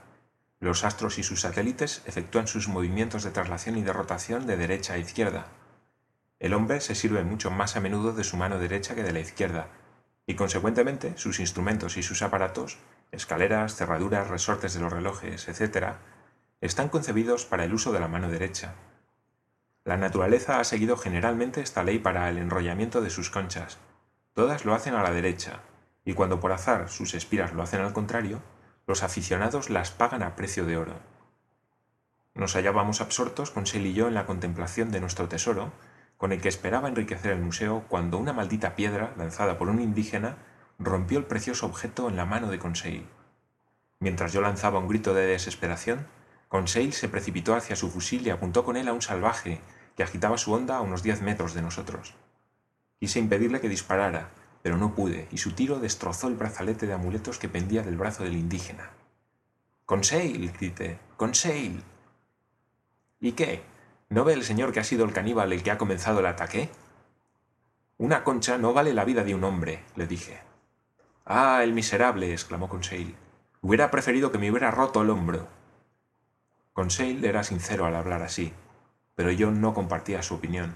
Los 0.58 0.82
astros 0.82 1.18
y 1.18 1.22
sus 1.22 1.42
satélites 1.42 2.02
efectúan 2.06 2.48
sus 2.48 2.66
movimientos 2.66 3.22
de 3.22 3.30
traslación 3.30 3.76
y 3.78 3.82
de 3.82 3.92
rotación 3.92 4.46
de 4.46 4.56
derecha 4.56 4.94
a 4.94 4.98
izquierda. 4.98 5.46
El 6.44 6.52
hombre 6.52 6.82
se 6.82 6.94
sirve 6.94 7.24
mucho 7.24 7.50
más 7.50 7.74
a 7.74 7.80
menudo 7.80 8.12
de 8.12 8.22
su 8.22 8.36
mano 8.36 8.58
derecha 8.58 8.94
que 8.94 9.02
de 9.02 9.14
la 9.14 9.20
izquierda, 9.20 9.68
y 10.26 10.34
consecuentemente 10.34 11.16
sus 11.16 11.40
instrumentos 11.40 11.96
y 11.96 12.02
sus 12.02 12.20
aparatos, 12.20 12.76
escaleras, 13.12 13.76
cerraduras, 13.76 14.28
resortes 14.28 14.74
de 14.74 14.80
los 14.80 14.92
relojes, 14.92 15.48
etc., 15.48 15.94
están 16.60 16.90
concebidos 16.90 17.46
para 17.46 17.64
el 17.64 17.72
uso 17.72 17.92
de 17.92 18.00
la 18.00 18.08
mano 18.08 18.28
derecha. 18.28 18.74
La 19.84 19.96
naturaleza 19.96 20.60
ha 20.60 20.64
seguido 20.64 20.98
generalmente 20.98 21.62
esta 21.62 21.82
ley 21.82 21.98
para 21.98 22.28
el 22.28 22.36
enrollamiento 22.36 23.00
de 23.00 23.08
sus 23.08 23.30
conchas. 23.30 23.78
Todas 24.34 24.66
lo 24.66 24.74
hacen 24.74 24.94
a 24.94 25.02
la 25.02 25.12
derecha, 25.12 25.60
y 26.04 26.12
cuando 26.12 26.40
por 26.40 26.52
azar 26.52 26.90
sus 26.90 27.14
espiras 27.14 27.54
lo 27.54 27.62
hacen 27.62 27.80
al 27.80 27.94
contrario, 27.94 28.42
los 28.86 29.02
aficionados 29.02 29.70
las 29.70 29.92
pagan 29.92 30.22
a 30.22 30.36
precio 30.36 30.66
de 30.66 30.76
oro. 30.76 31.00
Nos 32.34 32.54
hallábamos 32.54 33.00
absortos 33.00 33.50
con 33.50 33.64
Sel 33.64 33.86
y 33.86 33.94
yo 33.94 34.08
en 34.08 34.14
la 34.14 34.26
contemplación 34.26 34.90
de 34.90 35.00
nuestro 35.00 35.26
tesoro, 35.26 35.72
con 36.16 36.32
el 36.32 36.40
que 36.40 36.48
esperaba 36.48 36.88
enriquecer 36.88 37.32
el 37.32 37.40
museo 37.40 37.84
cuando 37.88 38.18
una 38.18 38.32
maldita 38.32 38.74
piedra, 38.74 39.12
lanzada 39.16 39.58
por 39.58 39.68
un 39.68 39.80
indígena, 39.80 40.36
rompió 40.78 41.18
el 41.18 41.24
precioso 41.24 41.66
objeto 41.66 42.08
en 42.08 42.16
la 42.16 42.26
mano 42.26 42.50
de 42.50 42.58
Conseil. 42.58 43.06
Mientras 44.00 44.32
yo 44.32 44.40
lanzaba 44.40 44.78
un 44.78 44.88
grito 44.88 45.14
de 45.14 45.26
desesperación, 45.26 46.06
Conseil 46.48 46.92
se 46.92 47.08
precipitó 47.08 47.54
hacia 47.54 47.76
su 47.76 47.90
fusil 47.90 48.26
y 48.26 48.30
apuntó 48.30 48.64
con 48.64 48.76
él 48.76 48.88
a 48.88 48.92
un 48.92 49.02
salvaje 49.02 49.60
que 49.96 50.02
agitaba 50.02 50.38
su 50.38 50.52
onda 50.52 50.76
a 50.76 50.80
unos 50.80 51.02
diez 51.02 51.22
metros 51.22 51.54
de 51.54 51.62
nosotros. 51.62 52.14
Quise 52.98 53.18
impedirle 53.18 53.60
que 53.60 53.68
disparara, 53.68 54.30
pero 54.62 54.76
no 54.76 54.94
pude, 54.94 55.28
y 55.30 55.38
su 55.38 55.52
tiro 55.52 55.78
destrozó 55.78 56.28
el 56.28 56.34
brazalete 56.34 56.86
de 56.86 56.92
amuletos 56.94 57.38
que 57.38 57.48
pendía 57.48 57.82
del 57.82 57.96
brazo 57.96 58.24
del 58.24 58.34
indígena. 58.34 58.90
Conseil, 59.84 60.52
grité, 60.52 60.98
Conseil. 61.16 61.82
¿Y 63.20 63.32
qué? 63.32 63.62
¿No 64.08 64.24
ve 64.24 64.34
el 64.34 64.44
señor 64.44 64.72
que 64.72 64.80
ha 64.80 64.84
sido 64.84 65.04
el 65.04 65.12
caníbal 65.12 65.52
el 65.52 65.62
que 65.62 65.70
ha 65.70 65.78
comenzado 65.78 66.20
el 66.20 66.26
ataque? 66.26 66.70
Una 67.96 68.24
concha 68.24 68.58
no 68.58 68.72
vale 68.72 68.92
la 68.92 69.04
vida 69.04 69.24
de 69.24 69.34
un 69.34 69.44
hombre, 69.44 69.82
le 69.96 70.06
dije. 70.06 70.40
Ah, 71.24 71.60
el 71.62 71.72
miserable, 71.72 72.32
exclamó 72.32 72.68
Conseil. 72.68 73.16
Hubiera 73.62 73.90
preferido 73.90 74.30
que 74.30 74.38
me 74.38 74.50
hubiera 74.50 74.70
roto 74.70 75.02
el 75.02 75.10
hombro. 75.10 75.48
Conseil 76.74 77.24
era 77.24 77.44
sincero 77.44 77.86
al 77.86 77.94
hablar 77.96 78.22
así, 78.22 78.52
pero 79.14 79.30
yo 79.30 79.50
no 79.50 79.72
compartía 79.72 80.22
su 80.22 80.34
opinión. 80.34 80.74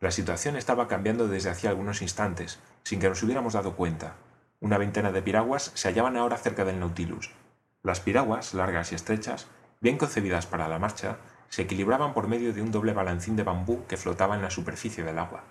La 0.00 0.10
situación 0.10 0.56
estaba 0.56 0.88
cambiando 0.88 1.28
desde 1.28 1.50
hacía 1.50 1.70
algunos 1.70 2.02
instantes, 2.02 2.60
sin 2.82 2.98
que 2.98 3.08
nos 3.08 3.22
hubiéramos 3.22 3.52
dado 3.52 3.76
cuenta. 3.76 4.14
Una 4.60 4.78
veintena 4.78 5.12
de 5.12 5.22
piraguas 5.22 5.72
se 5.74 5.88
hallaban 5.88 6.16
ahora 6.16 6.38
cerca 6.38 6.64
del 6.64 6.80
Nautilus. 6.80 7.30
Las 7.82 8.00
piraguas, 8.00 8.54
largas 8.54 8.92
y 8.92 8.94
estrechas, 8.94 9.48
bien 9.80 9.98
concebidas 9.98 10.46
para 10.46 10.68
la 10.68 10.78
marcha, 10.78 11.18
se 11.52 11.60
equilibraban 11.60 12.14
por 12.14 12.28
medio 12.28 12.54
de 12.54 12.62
un 12.62 12.72
doble 12.72 12.94
balancín 12.94 13.36
de 13.36 13.42
bambú 13.42 13.84
que 13.86 13.98
flotaba 13.98 14.36
en 14.36 14.40
la 14.40 14.48
superficie 14.48 15.04
del 15.04 15.18
agua. 15.18 15.44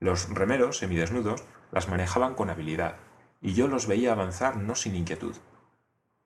Los 0.00 0.28
remeros, 0.28 0.76
semidesnudos, 0.76 1.44
las 1.72 1.88
manejaban 1.88 2.34
con 2.34 2.50
habilidad, 2.50 2.96
y 3.40 3.54
yo 3.54 3.68
los 3.68 3.86
veía 3.86 4.12
avanzar 4.12 4.58
no 4.58 4.74
sin 4.74 4.94
inquietud. 4.94 5.34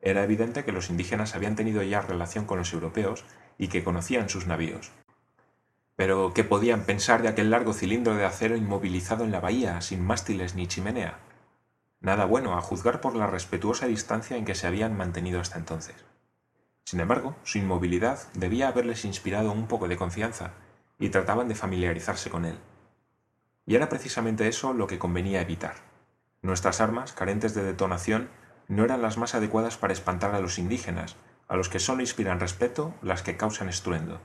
Era 0.01 0.25
evidente 0.25 0.65
que 0.65 0.73
los 0.73 0.91
indígenas 0.91 1.37
habían 1.37 1.55
tenido 1.55 1.81
ya 1.85 2.01
relación 2.01 2.45
con 2.45 2.59
los 2.59 2.73
europeos 2.73 3.25
y 3.57 3.69
que 3.69 3.85
conocían 3.85 4.29
sus 4.29 4.49
navíos. 4.49 4.91
Pero, 5.95 6.33
¿qué 6.35 6.43
podían 6.43 6.83
pensar 6.83 7.23
de 7.23 7.29
aquel 7.29 7.51
largo 7.51 7.75
cilindro 7.75 8.17
de 8.17 8.25
acero 8.25 8.57
inmovilizado 8.57 9.23
en 9.23 9.31
la 9.31 9.39
bahía, 9.39 9.81
sin 9.81 10.05
mástiles 10.05 10.57
ni 10.57 10.67
chimenea? 10.67 11.21
Nada 12.01 12.25
bueno, 12.25 12.59
a 12.59 12.61
juzgar 12.61 13.01
por 13.01 13.15
la 13.15 13.29
respetuosa 13.29 13.87
distancia 13.87 14.37
en 14.37 14.45
que 14.45 14.57
se 14.57 14.67
habían 14.67 14.97
mantenido 14.97 15.41
hasta 15.41 15.59
entonces. 15.61 15.95
Sin 16.85 17.01
embargo, 17.01 17.37
su 17.45 17.59
inmovilidad 17.59 18.21
debía 18.35 18.69
haberles 18.69 19.05
inspirado 19.05 19.53
un 19.53 19.67
poco 19.67 19.89
de 19.89 19.97
confianza, 19.97 20.53
y 21.03 21.09
trataban 21.09 21.49
de 21.49 21.57
familiarizarse 21.57 22.31
con 22.31 22.45
él. 22.45 22.59
Y 23.67 23.75
era 23.75 23.89
precisamente 23.89 24.47
eso 24.47 24.73
lo 24.73 24.87
que 24.87 25.01
convenía 25.01 25.41
evitar. 25.41 25.75
Nuestras 26.43 26.81
armas, 26.81 27.13
carentes 27.13 27.55
de 27.55 27.65
detonación, 27.65 28.29
no 28.69 28.85
eran 28.85 29.03
las 29.03 29.19
más 29.19 29.35
adecuadas 29.35 29.77
para 29.77 29.93
espantar 29.93 30.35
a 30.35 30.41
los 30.41 30.59
indígenas, 30.59 31.17
a 31.49 31.57
los 31.57 31.69
que 31.69 31.81
solo 31.81 32.03
inspiran 32.03 32.41
respeto 32.41 32.95
las 33.03 33.23
que 33.23 33.37
causan 33.37 33.69
estruendo. 33.69 34.21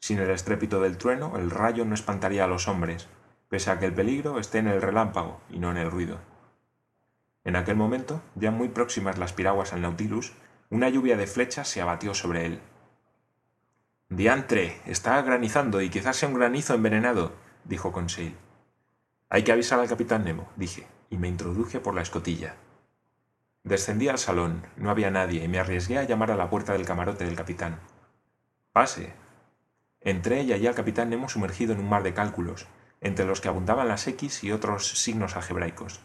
Sin 0.00 0.18
el 0.18 0.30
estrépito 0.30 0.80
del 0.80 0.96
trueno, 0.96 1.36
el 1.36 1.50
rayo 1.50 1.84
no 1.84 1.94
espantaría 1.94 2.44
a 2.44 2.48
los 2.48 2.68
hombres, 2.68 3.08
pese 3.48 3.70
a 3.70 3.78
que 3.78 3.86
el 3.86 3.94
peligro 3.94 4.38
esté 4.38 4.58
en 4.58 4.68
el 4.68 4.80
relámpago 4.80 5.40
y 5.50 5.58
no 5.58 5.70
en 5.70 5.76
el 5.76 5.90
ruido. 5.90 6.18
En 7.44 7.56
aquel 7.56 7.76
momento, 7.76 8.22
ya 8.34 8.50
muy 8.50 8.68
próximas 8.68 9.18
las 9.18 9.32
piraguas 9.32 9.72
al 9.72 9.82
Nautilus, 9.82 10.32
una 10.70 10.88
lluvia 10.88 11.16
de 11.16 11.26
flechas 11.26 11.68
se 11.68 11.80
abatió 11.80 12.14
sobre 12.14 12.46
él. 12.46 12.60
Diantre, 14.10 14.80
está 14.86 15.20
granizando 15.22 15.80
y 15.80 15.90
quizás 15.90 16.16
sea 16.16 16.28
un 16.28 16.34
granizo 16.34 16.74
envenenado, 16.74 17.32
dijo 17.64 17.92
Conseil. 17.92 18.36
Hay 19.30 19.44
que 19.44 19.52
avisar 19.52 19.80
al 19.80 19.88
capitán 19.88 20.24
Nemo, 20.24 20.48
dije, 20.56 20.86
y 21.10 21.18
me 21.18 21.28
introduje 21.28 21.80
por 21.80 21.94
la 21.94 22.02
escotilla. 22.02 22.56
Descendí 23.64 24.08
al 24.08 24.18
salón, 24.18 24.66
no 24.76 24.90
había 24.90 25.10
nadie, 25.10 25.44
y 25.44 25.48
me 25.48 25.58
arriesgué 25.58 25.98
a 25.98 26.04
llamar 26.04 26.30
a 26.30 26.36
la 26.36 26.48
puerta 26.48 26.72
del 26.72 26.86
camarote 26.86 27.24
del 27.24 27.36
capitán. 27.36 27.80
Pase, 28.72 29.12
Entré 30.00 30.42
y 30.42 30.52
hallé 30.52 30.68
al 30.68 30.74
capitán 30.74 31.10
Nemo 31.10 31.28
sumergido 31.28 31.72
en 31.72 31.80
un 31.80 31.88
mar 31.88 32.02
de 32.02 32.14
cálculos, 32.14 32.66
entre 33.00 33.26
los 33.26 33.40
que 33.40 33.48
abundaban 33.48 33.88
las 33.88 34.06
X 34.06 34.44
y 34.44 34.52
otros 34.52 34.88
signos 34.98 35.36
algebraicos. 35.36 36.00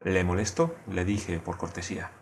¿Le 0.00 0.24
molesto? 0.24 0.76
le 0.86 1.04
dije 1.04 1.38
por 1.40 1.56
cortesía. 1.56 2.12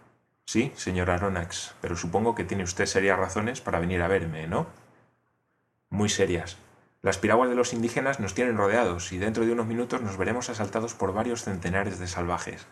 Sí, 0.47 0.73
señor 0.76 1.11
Aronnax, 1.11 1.75
pero 1.81 1.97
supongo 1.97 2.37
que 2.37 2.45
tiene 2.45 2.62
usted 2.62 2.87
serias 2.87 3.19
razones 3.19 3.61
para 3.61 3.81
venir 3.81 4.00
a 4.00 4.09
verme, 4.09 4.47
¿no? 4.47 4.69
Muy 5.91 6.09
serias. 6.09 6.57
Las 7.03 7.19
piraguas 7.19 7.50
de 7.50 7.57
los 7.57 7.73
indígenas 7.73 8.21
nos 8.21 8.35
tienen 8.35 8.57
rodeados 8.57 9.12
y 9.12 9.19
dentro 9.19 9.45
de 9.45 9.53
unos 9.53 9.67
minutos 9.67 10.03
nos 10.03 10.17
veremos 10.17 10.49
asaltados 10.49 10.95
por 10.95 11.12
varios 11.12 11.43
centenares 11.43 11.99
de 11.99 12.07
salvajes. 12.07 12.67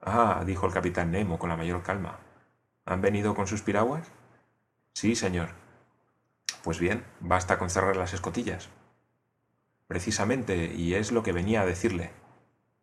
Ah, 0.00 0.44
dijo 0.46 0.64
el 0.66 0.72
capitán 0.72 1.10
Nemo 1.10 1.40
con 1.40 1.50
la 1.50 1.56
mayor 1.56 1.82
calma. 1.82 2.20
¿Han 2.86 3.00
venido 3.00 3.34
con 3.34 3.48
sus 3.48 3.62
piraguas? 3.62 4.06
Sí, 4.94 5.16
señor. 5.16 5.50
Pues 6.62 6.78
bien, 6.78 7.04
basta 7.18 7.58
con 7.58 7.68
cerrar 7.68 7.96
las 7.96 8.14
escotillas. 8.14 8.68
Precisamente, 9.88 10.72
y 10.72 10.94
es 10.94 11.10
lo 11.10 11.24
que 11.24 11.32
venía 11.32 11.62
a 11.62 11.66
decirle. 11.66 12.12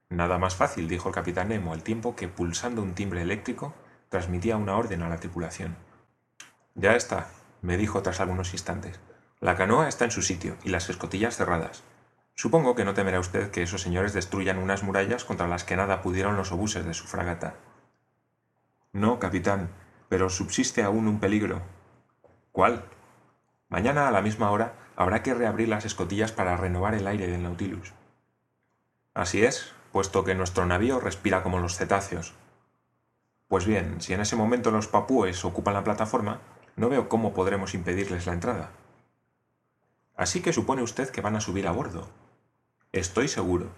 Nada 0.10 0.38
más 0.38 0.56
fácil, 0.56 0.88
dijo 0.88 1.10
el 1.10 1.16
capitán 1.16 1.50
Nemo, 1.50 1.74
al 1.74 1.84
tiempo 1.84 2.16
que, 2.16 2.28
pulsando 2.28 2.82
un 2.82 2.96
timbre 2.96 3.22
eléctrico, 3.22 3.74
transmitía 4.10 4.58
una 4.58 4.78
orden 4.78 5.02
a 5.02 5.10
la 5.10 5.18
tripulación. 5.18 5.76
Ya 6.76 6.96
está, 6.96 7.28
me 7.62 7.76
dijo 7.76 8.02
tras 8.02 8.22
algunos 8.22 8.54
instantes. 8.54 9.00
La 9.40 9.56
canoa 9.56 9.88
está 9.88 10.06
en 10.06 10.12
su 10.12 10.22
sitio 10.22 10.58
y 10.64 10.70
las 10.70 10.90
escotillas 10.90 11.36
cerradas. 11.36 11.84
Supongo 12.36 12.76
que 12.76 12.86
no 12.86 12.94
temerá 12.94 13.20
usted 13.20 13.52
que 13.52 13.64
esos 13.64 13.82
señores 13.82 14.14
destruyan 14.14 14.60
unas 14.60 14.84
murallas 14.84 15.26
contra 15.26 15.48
las 15.48 15.64
que 15.64 15.76
nada 15.76 16.02
pudieron 16.02 16.38
los 16.38 16.52
obuses 16.52 16.86
de 16.86 16.94
su 16.94 17.06
fragata. 17.06 17.56
No, 18.94 19.20
capitán, 19.20 19.72
pero 20.08 20.30
subsiste 20.30 20.84
aún 20.84 21.08
un 21.08 21.20
peligro. 21.20 21.62
¿Cuál? 22.52 22.86
Mañana 23.70 24.08
a 24.08 24.12
la 24.12 24.22
misma 24.22 24.52
hora 24.52 24.74
habrá 24.96 25.22
que 25.22 25.34
reabrir 25.34 25.68
las 25.68 25.86
escotillas 25.86 26.32
para 26.32 26.56
renovar 26.58 26.94
el 26.96 27.08
aire 27.08 27.28
del 27.28 27.44
Nautilus. 27.44 27.94
Así 29.14 29.44
es, 29.44 29.74
puesto 29.98 30.24
que 30.24 30.36
nuestro 30.36 30.64
navío 30.68 31.00
respira 31.00 31.42
como 31.42 31.58
los 31.58 31.76
cetáceos. 31.76 32.36
Pues 33.48 33.66
bien, 33.66 34.00
si 34.00 34.14
en 34.14 34.22
ese 34.22 34.36
momento 34.36 34.70
los 34.70 34.88
papúes 34.88 35.44
ocupan 35.44 35.74
la 35.74 35.84
plataforma, 35.84 36.40
no 36.76 36.88
veo 36.88 37.10
cómo 37.10 37.34
podremos 37.34 37.74
impedirles 37.74 38.28
la 38.28 38.34
entrada. 38.34 38.70
Así 40.16 40.44
que 40.44 40.54
supone 40.54 40.84
usted 40.84 41.10
que 41.10 41.22
van 41.22 41.36
a 41.36 41.42
subir 41.42 41.68
a 41.68 41.72
bordo. 41.72 42.08
Estoy 42.92 43.28
seguro. 43.28 43.72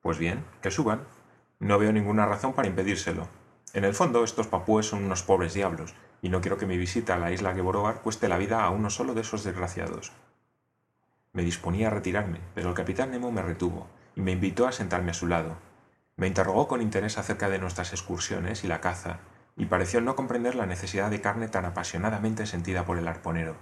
Pues 0.00 0.16
bien, 0.16 0.46
que 0.62 0.70
suban. 0.70 1.02
No 1.58 1.78
veo 1.78 1.92
ninguna 1.92 2.24
razón 2.24 2.54
para 2.54 2.68
impedírselo. 2.68 3.28
En 3.74 3.84
el 3.84 3.92
fondo, 3.92 4.24
estos 4.24 4.46
papúes 4.46 4.86
son 4.86 5.04
unos 5.04 5.22
pobres 5.22 5.52
diablos, 5.52 5.94
y 6.22 6.30
no 6.30 6.40
quiero 6.40 6.56
que 6.56 6.64
mi 6.64 6.78
visita 6.78 7.16
a 7.16 7.18
la 7.18 7.32
isla 7.32 7.52
Geboroar 7.52 8.00
cueste 8.00 8.28
la 8.28 8.38
vida 8.38 8.64
a 8.64 8.70
uno 8.70 8.88
solo 8.88 9.12
de 9.12 9.20
esos 9.20 9.44
desgraciados. 9.44 10.10
Me 11.34 11.42
disponía 11.42 11.88
a 11.88 11.90
retirarme, 11.90 12.40
pero 12.54 12.70
el 12.70 12.74
capitán 12.74 13.10
Nemo 13.10 13.30
me 13.30 13.42
retuvo 13.42 13.88
y 14.18 14.20
me 14.20 14.32
invitó 14.32 14.66
a 14.66 14.72
sentarme 14.72 15.12
a 15.12 15.14
su 15.14 15.28
lado. 15.28 15.56
Me 16.16 16.26
interrogó 16.26 16.66
con 16.66 16.82
interés 16.82 17.18
acerca 17.18 17.48
de 17.48 17.60
nuestras 17.60 17.92
excursiones 17.92 18.64
y 18.64 18.66
la 18.66 18.80
caza, 18.80 19.20
y 19.56 19.66
pareció 19.66 20.00
no 20.00 20.16
comprender 20.16 20.56
la 20.56 20.66
necesidad 20.66 21.08
de 21.08 21.20
carne 21.20 21.46
tan 21.46 21.64
apasionadamente 21.64 22.44
sentida 22.44 22.84
por 22.84 22.98
el 22.98 23.06
arponero. 23.06 23.54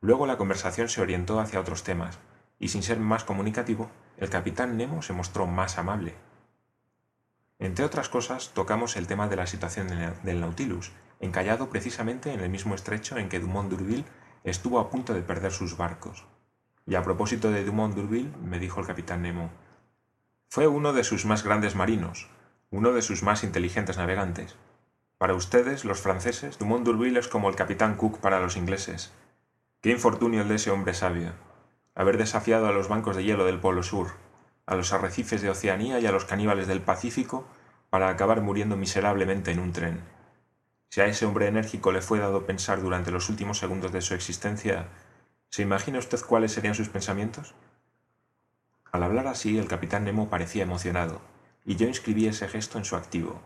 Luego 0.00 0.26
la 0.26 0.38
conversación 0.38 0.88
se 0.88 1.02
orientó 1.02 1.40
hacia 1.40 1.60
otros 1.60 1.84
temas, 1.84 2.18
y 2.58 2.68
sin 2.68 2.82
ser 2.82 3.00
más 3.00 3.24
comunicativo, 3.24 3.90
el 4.16 4.30
capitán 4.30 4.78
Nemo 4.78 5.02
se 5.02 5.12
mostró 5.12 5.46
más 5.46 5.76
amable. 5.76 6.14
Entre 7.58 7.84
otras 7.84 8.08
cosas, 8.08 8.52
tocamos 8.54 8.96
el 8.96 9.06
tema 9.06 9.28
de 9.28 9.36
la 9.36 9.46
situación 9.46 9.88
del 10.22 10.40
Nautilus 10.40 10.90
encallado 11.20 11.68
precisamente 11.68 12.32
en 12.32 12.40
el 12.40 12.48
mismo 12.48 12.74
estrecho 12.74 13.18
en 13.18 13.28
que 13.28 13.40
Dumont 13.40 13.68
d'Urville 13.68 14.06
estuvo 14.42 14.80
a 14.80 14.88
punto 14.88 15.12
de 15.12 15.20
perder 15.20 15.52
sus 15.52 15.76
barcos. 15.76 16.24
Y 16.90 16.96
a 16.96 17.04
propósito 17.04 17.52
de 17.52 17.64
Dumont 17.64 17.94
d'Urville, 17.94 18.32
me 18.42 18.58
dijo 18.58 18.80
el 18.80 18.86
capitán 18.88 19.22
Nemo, 19.22 19.52
fue 20.48 20.66
uno 20.66 20.92
de 20.92 21.04
sus 21.04 21.24
más 21.24 21.44
grandes 21.44 21.76
marinos, 21.76 22.28
uno 22.72 22.90
de 22.90 23.00
sus 23.00 23.22
más 23.22 23.44
inteligentes 23.44 23.96
navegantes. 23.96 24.56
Para 25.16 25.34
ustedes, 25.34 25.84
los 25.84 26.00
franceses, 26.00 26.58
Dumont 26.58 26.84
d'Urville 26.84 27.20
es 27.20 27.28
como 27.28 27.48
el 27.48 27.54
capitán 27.54 27.94
Cook 27.94 28.18
para 28.18 28.40
los 28.40 28.56
ingleses. 28.56 29.12
Qué 29.80 29.92
infortunio 29.92 30.42
el 30.42 30.48
de 30.48 30.56
ese 30.56 30.72
hombre 30.72 30.92
sabio. 30.92 31.30
Haber 31.94 32.18
desafiado 32.18 32.66
a 32.66 32.72
los 32.72 32.88
bancos 32.88 33.14
de 33.14 33.22
hielo 33.22 33.44
del 33.44 33.60
Polo 33.60 33.84
Sur, 33.84 34.08
a 34.66 34.74
los 34.74 34.92
arrecifes 34.92 35.42
de 35.42 35.50
Oceanía 35.50 36.00
y 36.00 36.06
a 36.06 36.12
los 36.12 36.24
caníbales 36.24 36.66
del 36.66 36.80
Pacífico 36.80 37.46
para 37.88 38.08
acabar 38.08 38.40
muriendo 38.40 38.76
miserablemente 38.76 39.52
en 39.52 39.60
un 39.60 39.72
tren. 39.72 40.00
Si 40.88 41.00
a 41.00 41.06
ese 41.06 41.24
hombre 41.24 41.46
enérgico 41.46 41.92
le 41.92 42.02
fue 42.02 42.18
dado 42.18 42.46
pensar 42.46 42.82
durante 42.82 43.12
los 43.12 43.28
últimos 43.28 43.58
segundos 43.58 43.92
de 43.92 44.00
su 44.00 44.14
existencia, 44.14 44.88
¿se 45.50 45.62
imagina 45.62 45.98
usted 45.98 46.20
cuáles 46.20 46.52
serían 46.52 46.74
sus 46.74 46.88
pensamientos? 46.88 47.54
Al 48.92 49.02
hablar 49.02 49.26
así, 49.26 49.58
el 49.58 49.68
capitán 49.68 50.04
Nemo 50.04 50.30
parecía 50.30 50.62
emocionado, 50.62 51.20
y 51.64 51.76
yo 51.76 51.86
inscribí 51.86 52.26
ese 52.26 52.48
gesto 52.48 52.78
en 52.78 52.84
su 52.84 52.96
activo. 52.96 53.40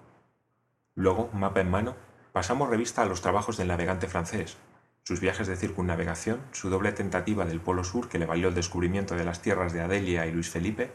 Luego, 0.94 1.30
mapa 1.32 1.60
en 1.60 1.70
mano, 1.70 1.96
pasamos 2.32 2.68
revista 2.68 3.02
a 3.02 3.06
los 3.06 3.20
trabajos 3.20 3.56
del 3.56 3.68
navegante 3.68 4.06
francés, 4.06 4.56
sus 5.02 5.20
viajes 5.20 5.46
de 5.46 5.56
circunnavegación, 5.56 6.40
su 6.52 6.70
doble 6.70 6.92
tentativa 6.92 7.44
del 7.44 7.60
Polo 7.60 7.84
Sur 7.84 8.08
que 8.08 8.18
le 8.18 8.26
valió 8.26 8.48
el 8.48 8.54
descubrimiento 8.54 9.16
de 9.16 9.24
las 9.24 9.42
tierras 9.42 9.72
de 9.72 9.82
Adelia 9.82 10.26
y 10.26 10.32
Luis 10.32 10.48
Felipe, 10.48 10.92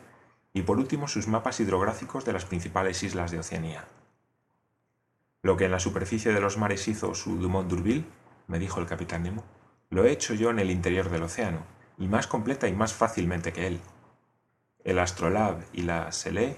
y 0.53 0.63
por 0.63 0.77
último 0.77 1.07
sus 1.07 1.27
mapas 1.27 1.59
hidrográficos 1.59 2.25
de 2.25 2.33
las 2.33 2.45
principales 2.45 3.03
islas 3.03 3.29
de 3.31 3.39
Oceanía. 3.39 3.87
Lo 5.43 5.57
que 5.57 5.65
en 5.65 5.71
la 5.71 5.79
superficie 5.79 6.33
de 6.33 6.41
los 6.41 6.57
mares 6.57 6.87
hizo 6.87 7.13
su 7.13 7.37
Dumont 7.37 7.69
d'Urville, 7.69 8.05
me 8.47 8.57
dijo 8.57 8.79
el 8.79 8.87
capitán 8.87 9.23
Nemo, 9.23 9.43
lo 9.89 10.05
he 10.05 10.11
hecho 10.11 10.33
yo 10.33 10.51
en 10.51 10.59
el 10.59 10.69
interior 10.69 11.09
del 11.09 11.23
océano, 11.23 11.63
y 11.97 12.07
más 12.07 12.27
completa 12.27 12.67
y 12.67 12.73
más 12.73 12.93
fácilmente 12.93 13.53
que 13.53 13.67
él. 13.67 13.79
El 14.83 14.99
Astrolabe 14.99 15.65
y 15.73 15.81
la 15.81 16.11
Selé, 16.11 16.57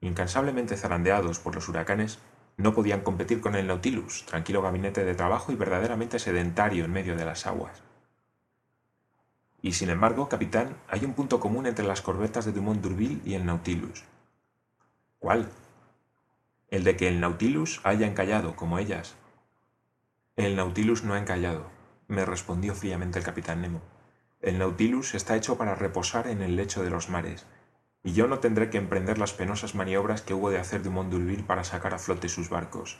incansablemente 0.00 0.76
zarandeados 0.76 1.38
por 1.40 1.54
los 1.54 1.68
huracanes, 1.68 2.18
no 2.56 2.74
podían 2.74 3.02
competir 3.02 3.40
con 3.40 3.54
el 3.54 3.66
Nautilus, 3.66 4.24
tranquilo 4.26 4.62
gabinete 4.62 5.04
de 5.04 5.14
trabajo 5.14 5.52
y 5.52 5.56
verdaderamente 5.56 6.18
sedentario 6.18 6.84
en 6.84 6.92
medio 6.92 7.16
de 7.16 7.24
las 7.24 7.46
aguas. 7.46 7.82
Y 9.60 9.72
sin 9.72 9.90
embargo, 9.90 10.28
capitán, 10.28 10.76
hay 10.88 11.04
un 11.04 11.14
punto 11.14 11.40
común 11.40 11.66
entre 11.66 11.86
las 11.86 12.00
corbetas 12.00 12.44
de 12.44 12.52
Dumont 12.52 12.80
d'Urville 12.80 13.20
y 13.24 13.34
el 13.34 13.44
Nautilus. 13.44 14.04
¿Cuál? 15.18 15.48
El 16.70 16.84
de 16.84 16.96
que 16.96 17.08
el 17.08 17.20
Nautilus 17.20 17.80
haya 17.82 18.06
encallado, 18.06 18.54
como 18.54 18.78
ellas. 18.78 19.16
El 20.36 20.54
Nautilus 20.54 21.02
no 21.02 21.14
ha 21.14 21.18
encallado, 21.18 21.70
me 22.08 22.24
respondió 22.24 22.74
fríamente 22.74 23.18
el 23.18 23.24
capitán 23.24 23.62
Nemo. 23.62 23.80
El 24.40 24.58
Nautilus 24.58 25.14
está 25.14 25.36
hecho 25.36 25.56
para 25.56 25.74
reposar 25.74 26.26
en 26.26 26.42
el 26.42 26.56
lecho 26.56 26.82
de 26.82 26.90
los 26.90 27.08
mares, 27.08 27.46
y 28.02 28.12
yo 28.12 28.26
no 28.26 28.38
tendré 28.38 28.70
que 28.70 28.78
emprender 28.78 29.18
las 29.18 29.32
penosas 29.32 29.74
maniobras 29.74 30.22
que 30.22 30.34
hubo 30.34 30.50
de 30.50 30.58
hacer 30.58 30.82
Dumont 30.82 31.10
d'Urville 31.10 31.44
para 31.44 31.64
sacar 31.64 31.94
a 31.94 31.98
flote 31.98 32.28
sus 32.28 32.48
barcos. 32.48 32.98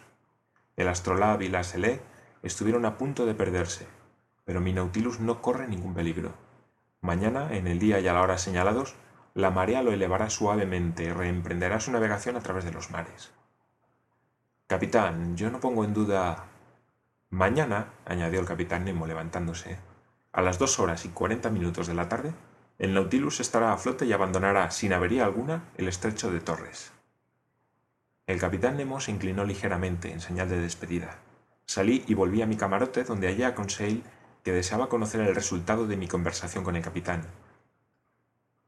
El 0.77 0.88
Astrolabe 0.88 1.47
y 1.47 1.49
la 1.49 1.65
Selé 1.65 2.00
estuvieron 2.43 2.85
a 2.85 2.99
punto 2.99 3.27
de 3.27 3.35
perderse, 3.35 3.87
pero 4.45 4.61
mi 4.61 4.73
Nautilus 4.73 5.21
no 5.21 5.43
corre 5.43 5.67
ningún 5.67 5.95
peligro. 5.95 6.35
Mañana, 7.00 7.55
en 7.55 7.67
el 7.67 7.79
día 7.79 8.00
y 8.00 8.09
a 8.09 8.12
la 8.12 8.23
hora 8.23 8.38
señalados, 8.38 8.95
la 9.35 9.50
marea 9.50 9.83
lo 9.83 9.93
elevará 9.93 10.31
suavemente 10.31 11.05
y 11.05 11.12
reemprenderá 11.12 11.81
su 11.81 11.93
navegación 11.93 12.37
a 12.37 12.41
través 12.41 12.65
de 12.65 12.73
los 12.73 12.91
mares. 12.91 13.31
Capitán, 14.67 15.37
yo 15.37 15.50
no 15.50 15.61
pongo 15.61 15.85
en 15.85 15.94
duda. 15.94 16.44
Mañana, 17.31 17.93
añadió 18.07 18.41
el 18.41 18.47
capitán 18.47 18.87
Nemo 18.87 19.07
levantándose, 19.07 19.79
a 20.33 20.41
las 20.41 20.59
dos 20.59 20.79
horas 20.79 21.05
y 21.05 21.11
cuarenta 21.11 21.51
minutos 21.51 21.87
de 21.87 21.95
la 21.95 22.09
tarde, 22.09 22.33
el 22.79 22.95
Nautilus 22.95 23.41
estará 23.41 23.73
a 23.73 23.77
flote 23.77 24.07
y 24.07 24.12
abandonará 24.12 24.71
sin 24.71 24.95
avería 24.95 25.25
alguna 25.25 25.64
el 25.77 25.88
estrecho 25.88 26.31
de 26.31 26.41
Torres. 26.41 26.93
El 28.27 28.38
capitán 28.38 28.79
Nemo 28.79 29.01
se 29.01 29.11
inclinó 29.11 29.45
ligeramente 29.45 30.11
en 30.11 30.21
señal 30.21 30.49
de 30.49 30.59
despedida. 30.61 31.19
Salí 31.67 32.03
y 32.07 32.14
volví 32.14 32.41
a 32.41 32.47
mi 32.47 32.57
camarote 32.57 33.05
donde 33.05 33.27
hallé 33.27 33.45
a 33.45 33.55
Conseil 33.55 34.05
que 34.43 34.53
deseaba 34.53 34.88
conocer 34.88 35.21
el 35.21 35.35
resultado 35.35 35.87
de 35.87 35.99
mi 35.99 36.09
conversación 36.09 36.64
con 36.64 36.77
el 36.77 36.83
capitán. 36.83 37.27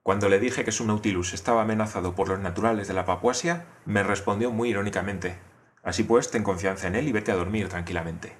Cuando 0.03 0.29
le 0.29 0.39
dije 0.39 0.65
que 0.65 0.73
su 0.73 0.87
Nautilus 0.87 1.33
estaba 1.33 1.63
amenazado 1.63 2.15
por 2.15 2.29
los 2.29 2.41
naturales 2.41 2.89
de 2.89 2.95
la 2.95 3.07
Papuasia, 3.07 3.65
me 3.87 4.03
respondió 4.03 4.51
muy 4.51 4.71
irónicamente. 4.71 5.39
Así 5.83 6.03
pues, 6.03 6.31
ten 6.31 6.43
confianza 6.43 6.89
en 6.89 6.97
él 6.97 7.09
y 7.09 7.13
vete 7.13 7.33
a 7.33 7.37
dormir 7.37 7.69
tranquilamente. 7.69 8.40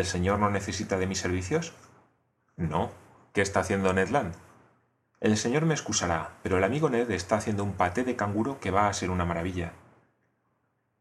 ¿El 0.00 0.06
señor 0.06 0.38
no 0.38 0.48
necesita 0.48 0.96
de 0.96 1.06
mis 1.06 1.18
servicios? 1.18 1.74
No. 2.56 2.90
¿Qué 3.34 3.42
está 3.42 3.60
haciendo 3.60 3.92
Ned 3.92 4.08
Land? 4.08 4.34
El 5.20 5.36
señor 5.36 5.66
me 5.66 5.74
excusará, 5.74 6.38
pero 6.42 6.56
el 6.56 6.64
amigo 6.64 6.88
Ned 6.88 7.10
está 7.10 7.36
haciendo 7.36 7.64
un 7.64 7.74
paté 7.74 8.02
de 8.02 8.16
canguro 8.16 8.60
que 8.60 8.70
va 8.70 8.88
a 8.88 8.94
ser 8.94 9.10
una 9.10 9.26
maravilla. 9.26 9.74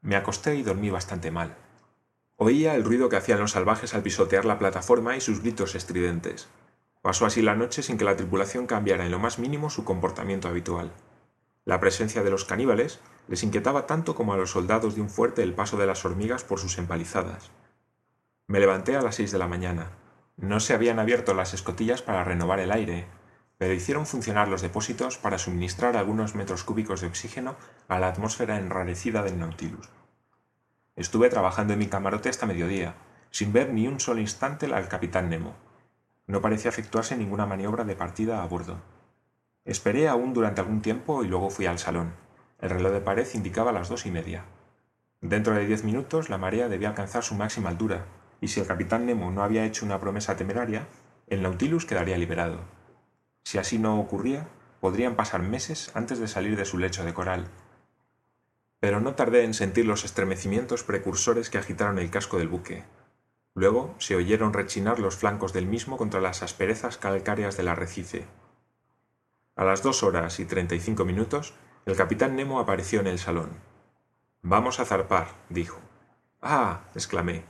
Me 0.02 0.18
acosté 0.18 0.56
y 0.56 0.64
dormí 0.64 0.90
bastante 0.90 1.32
mal. 1.32 1.56
Oía 2.36 2.76
el 2.76 2.84
ruido 2.84 3.08
que 3.08 3.16
hacían 3.16 3.40
los 3.40 3.52
salvajes 3.52 3.94
al 3.94 4.04
pisotear 4.04 4.44
la 4.44 4.60
plataforma 4.60 5.16
y 5.16 5.22
sus 5.22 5.40
gritos 5.40 5.76
estridentes. 5.76 6.50
Pasó 7.02 7.26
así 7.26 7.42
la 7.42 7.56
noche 7.56 7.84
sin 7.84 7.98
que 7.98 8.04
la 8.04 8.18
tripulación 8.18 8.68
cambiara 8.68 9.06
en 9.06 9.12
lo 9.12 9.20
más 9.20 9.40
mínimo 9.40 9.70
su 9.70 9.86
comportamiento 9.86 10.50
habitual. 10.50 10.92
La 11.64 11.80
presencia 11.80 12.22
de 12.22 12.32
los 12.32 12.44
caníbales 12.44 13.00
les 13.30 13.44
inquietaba 13.44 13.88
tanto 13.88 14.14
como 14.14 14.34
a 14.34 14.38
los 14.38 14.52
soldados 14.52 14.96
de 14.96 15.02
un 15.02 15.10
fuerte 15.10 15.42
el 15.42 15.54
paso 15.54 15.78
de 15.78 15.88
las 15.88 16.04
hormigas 16.04 16.44
por 16.44 16.60
sus 16.60 16.78
empalizadas. 16.78 17.50
Me 18.50 18.60
levanté 18.60 18.96
a 18.96 19.04
las 19.04 19.14
seis 19.14 19.32
de 19.32 19.38
la 19.38 19.48
mañana. 19.48 19.92
No 20.36 20.60
se 20.60 20.74
habían 20.74 20.98
abierto 20.98 21.36
las 21.36 21.54
escotillas 21.54 22.02
para 22.02 22.24
renovar 22.24 22.60
el 22.60 22.72
aire, 22.72 23.06
pero 23.60 23.76
hicieron 23.76 24.08
funcionar 24.08 24.48
los 24.48 24.64
depósitos 24.64 25.20
para 25.20 25.38
suministrar 25.38 25.96
algunos 25.96 26.34
metros 26.34 26.64
cúbicos 26.64 27.02
de 27.02 27.08
oxígeno 27.08 27.58
a 27.88 28.00
la 28.00 28.08
atmósfera 28.08 28.58
enrarecida 28.58 29.22
del 29.22 29.38
Nautilus. 29.38 29.88
Estuve 30.96 31.30
trabajando 31.30 31.74
en 31.74 31.80
mi 31.80 31.86
camarote 31.86 32.30
hasta 32.30 32.48
mediodía, 32.48 32.96
sin 33.30 33.54
ver 33.54 33.72
ni 33.72 33.88
un 33.88 34.00
solo 34.00 34.20
instante 34.20 34.66
al 34.66 34.88
capitán 34.88 35.30
Nemo. 35.30 35.54
No 36.26 36.42
parecía 36.42 36.70
efectuarse 36.70 37.16
ninguna 37.16 37.46
maniobra 37.46 37.84
de 37.84 37.96
partida 37.96 38.42
a 38.42 38.48
bordo. 38.48 38.82
Esperé 39.64 40.08
aún 40.08 40.34
durante 40.34 40.62
algún 40.62 40.82
tiempo 40.82 41.24
y 41.24 41.28
luego 41.28 41.52
fui 41.52 41.68
al 41.68 41.78
salón. 41.78 42.16
El 42.60 42.72
reloj 42.72 42.94
de 42.94 43.02
pared 43.02 43.28
indicaba 43.36 43.72
las 43.72 43.90
dos 43.90 44.08
y 44.08 44.12
media. 44.12 44.46
Dentro 45.22 45.54
de 45.54 45.68
diez 45.68 45.84
minutos 45.84 46.32
la 46.32 46.40
marea 46.40 46.68
debía 46.68 46.90
alcanzar 46.90 47.24
su 47.24 47.36
máxima 47.36 47.70
altura, 47.70 48.06
y 48.42 48.48
si 48.48 48.60
el 48.60 48.68
capitán 48.68 49.06
Nemo 49.06 49.32
no 49.32 49.44
había 49.44 49.66
hecho 49.66 49.86
una 49.86 50.00
promesa 50.00 50.36
temeraria, 50.36 50.88
el 51.28 51.42
Nautilus 51.42 51.86
quedaría 51.86 52.18
liberado. 52.18 52.60
Si 53.44 53.58
así 53.58 53.80
no 53.80 54.00
ocurría, 54.00 54.48
podrían 54.80 55.16
pasar 55.16 55.42
meses 55.42 55.92
antes 55.94 56.20
de 56.20 56.28
salir 56.28 56.56
de 56.56 56.66
su 56.66 56.78
lecho 56.78 57.04
de 57.04 57.14
coral. 57.14 57.48
Pero 58.80 59.02
no 59.02 59.16
tardé 59.16 59.44
en 59.44 59.54
sentir 59.54 59.86
los 59.86 60.06
estremecimientos 60.06 60.84
precursores 60.84 61.50
que 61.50 61.58
agitaron 61.58 62.00
el 62.00 62.10
casco 62.10 62.38
del 62.38 62.48
buque. 62.48 62.84
Luego 63.54 63.96
se 63.98 64.16
oyeron 64.16 64.54
rechinar 64.54 65.00
los 65.00 65.18
flancos 65.18 65.52
del 65.52 65.66
mismo 65.66 65.98
contra 65.98 66.22
las 66.22 66.44
asperezas 66.44 66.98
calcáreas 66.98 67.58
del 67.58 67.68
arrecife. 67.68 68.26
A 69.56 69.66
las 69.66 69.84
dos 69.84 70.04
horas 70.04 70.40
y 70.40 70.46
treinta 70.46 70.76
y 70.76 70.80
cinco 70.80 71.04
minutos, 71.04 71.54
el 71.86 71.98
capitán 71.98 72.36
Nemo 72.38 72.60
apareció 72.60 73.02
en 73.02 73.08
el 73.08 73.20
salón. 73.20 73.50
Vamos 74.42 74.80
a 74.80 74.86
zarpar, 74.86 75.28
dijo. 75.50 75.80
Ah, 76.42 76.86
exclamé. 76.96 77.44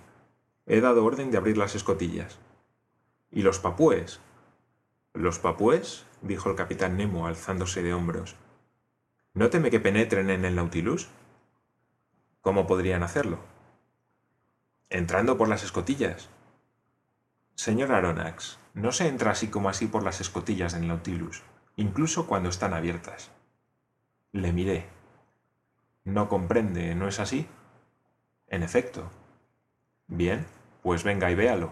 He 0.71 0.81
dado 0.81 1.03
orden 1.03 1.31
de 1.31 1.37
abrir 1.37 1.57
las 1.57 1.73
escotillas. 1.73 2.37
¿Y 3.31 3.41
los 3.41 3.57
papúes? 3.57 4.19
¿Los 5.15 5.39
papúes? 5.39 6.05
dijo 6.21 6.47
el 6.51 6.55
capitán 6.55 6.95
Nemo 6.95 7.25
alzándose 7.25 7.81
de 7.81 7.91
hombros. 7.91 8.35
¿No 9.33 9.49
teme 9.49 9.71
que 9.71 9.79
penetren 9.79 10.29
en 10.29 10.45
el 10.45 10.55
Nautilus? 10.55 11.07
¿Cómo 12.41 12.67
podrían 12.67 13.01
hacerlo? 13.01 13.39
Entrando 14.91 15.39
por 15.39 15.49
las 15.49 15.63
escotillas. 15.63 16.29
Señor 17.55 17.91
Aronnax, 17.91 18.59
no 18.75 18.91
se 18.91 19.07
entra 19.07 19.31
así 19.31 19.47
como 19.47 19.69
así 19.69 19.87
por 19.87 20.03
las 20.03 20.21
escotillas 20.21 20.73
del 20.73 20.87
Nautilus, 20.87 21.41
incluso 21.77 22.27
cuando 22.27 22.49
están 22.49 22.75
abiertas. 22.75 23.31
Le 24.33 24.53
miré. 24.53 24.85
No 26.03 26.29
comprende, 26.29 26.93
¿no 26.93 27.07
es 27.07 27.19
así? 27.19 27.47
En 28.49 28.61
efecto. 28.61 29.09
Bien, 30.05 30.45
pues 30.81 31.03
venga 31.03 31.29
y 31.31 31.35
véalo. 31.35 31.71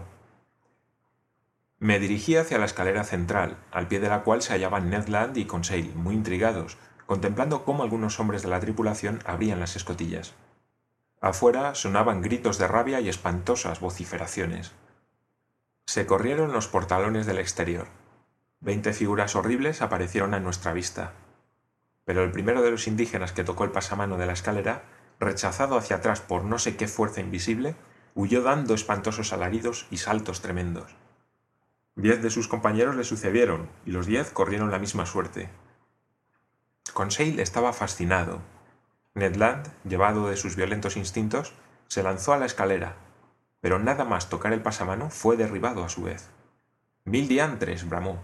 Me 1.80 2.00
dirigí 2.00 2.36
hacia 2.36 2.58
la 2.58 2.66
escalera 2.66 3.04
central, 3.04 3.58
al 3.72 3.88
pie 3.88 4.00
de 4.00 4.10
la 4.10 4.24
cual 4.24 4.42
se 4.42 4.54
hallaban 4.54 4.90
Ned 4.90 5.08
Land 5.08 5.38
y 5.38 5.46
Conseil, 5.46 5.94
muy 5.94 6.16
intrigados, 6.16 6.78
contemplando 7.06 7.64
cómo 7.64 7.84
algunos 7.84 8.20
hombres 8.20 8.42
de 8.42 8.50
la 8.50 8.60
tripulación 8.60 9.20
abrían 9.26 9.60
las 9.60 9.76
escotillas. 9.76 10.34
Afuera 11.22 11.76
sonaban 11.76 12.22
gritos 12.22 12.58
de 12.58 12.68
rabia 12.68 13.00
y 13.00 13.10
espantosas 13.10 13.80
vociferaciones. 13.80 14.74
Se 15.86 16.06
corrieron 16.06 16.52
los 16.52 16.68
portalones 16.68 17.26
del 17.26 17.38
exterior. 17.38 17.88
Veinte 18.60 18.92
figuras 18.94 19.36
horribles 19.36 19.82
aparecieron 19.82 20.34
a 20.34 20.40
nuestra 20.40 20.74
vista. 20.74 21.14
Pero 22.06 22.24
el 22.24 22.32
primero 22.32 22.62
de 22.62 22.72
los 22.72 22.88
indígenas 22.88 23.32
que 23.32 23.44
tocó 23.44 23.64
el 23.64 23.72
pasamano 23.72 24.18
de 24.18 24.26
la 24.26 24.34
escalera, 24.34 24.84
rechazado 25.20 25.78
hacia 25.78 25.98
atrás 25.98 26.22
por 26.22 26.44
no 26.44 26.60
sé 26.60 26.76
qué 26.76 26.88
fuerza 26.88 27.22
invisible, 27.22 27.76
huyó 28.18 28.42
dando 28.42 28.74
espantosos 28.74 29.32
alaridos 29.32 29.86
y 29.92 29.98
saltos 29.98 30.42
tremendos. 30.42 30.96
Diez 31.96 32.20
de 32.24 32.32
sus 32.32 32.48
compañeros 32.48 32.96
le 32.96 33.04
sucedieron, 33.04 33.70
y 33.86 33.92
los 33.92 34.08
diez 34.08 34.32
corrieron 34.32 34.72
la 34.72 34.80
misma 34.80 35.06
suerte. 35.06 35.52
Conseil 36.94 37.40
estaba 37.40 37.74
fascinado. 37.74 38.42
Ned 39.14 39.36
Land, 39.36 39.72
llevado 39.88 40.30
de 40.30 40.36
sus 40.36 40.56
violentos 40.56 40.98
instintos, 40.98 41.54
se 41.90 42.02
lanzó 42.02 42.34
a 42.34 42.38
la 42.38 42.48
escalera, 42.48 42.96
pero 43.62 43.78
nada 43.78 44.04
más 44.04 44.30
tocar 44.30 44.52
el 44.52 44.64
pasamano 44.64 45.12
fue 45.12 45.38
derribado 45.38 45.84
a 45.84 45.90
su 45.90 46.02
vez. 46.02 46.32
Mil 47.06 47.28
diantres, 47.28 47.88
bramó. 47.88 48.20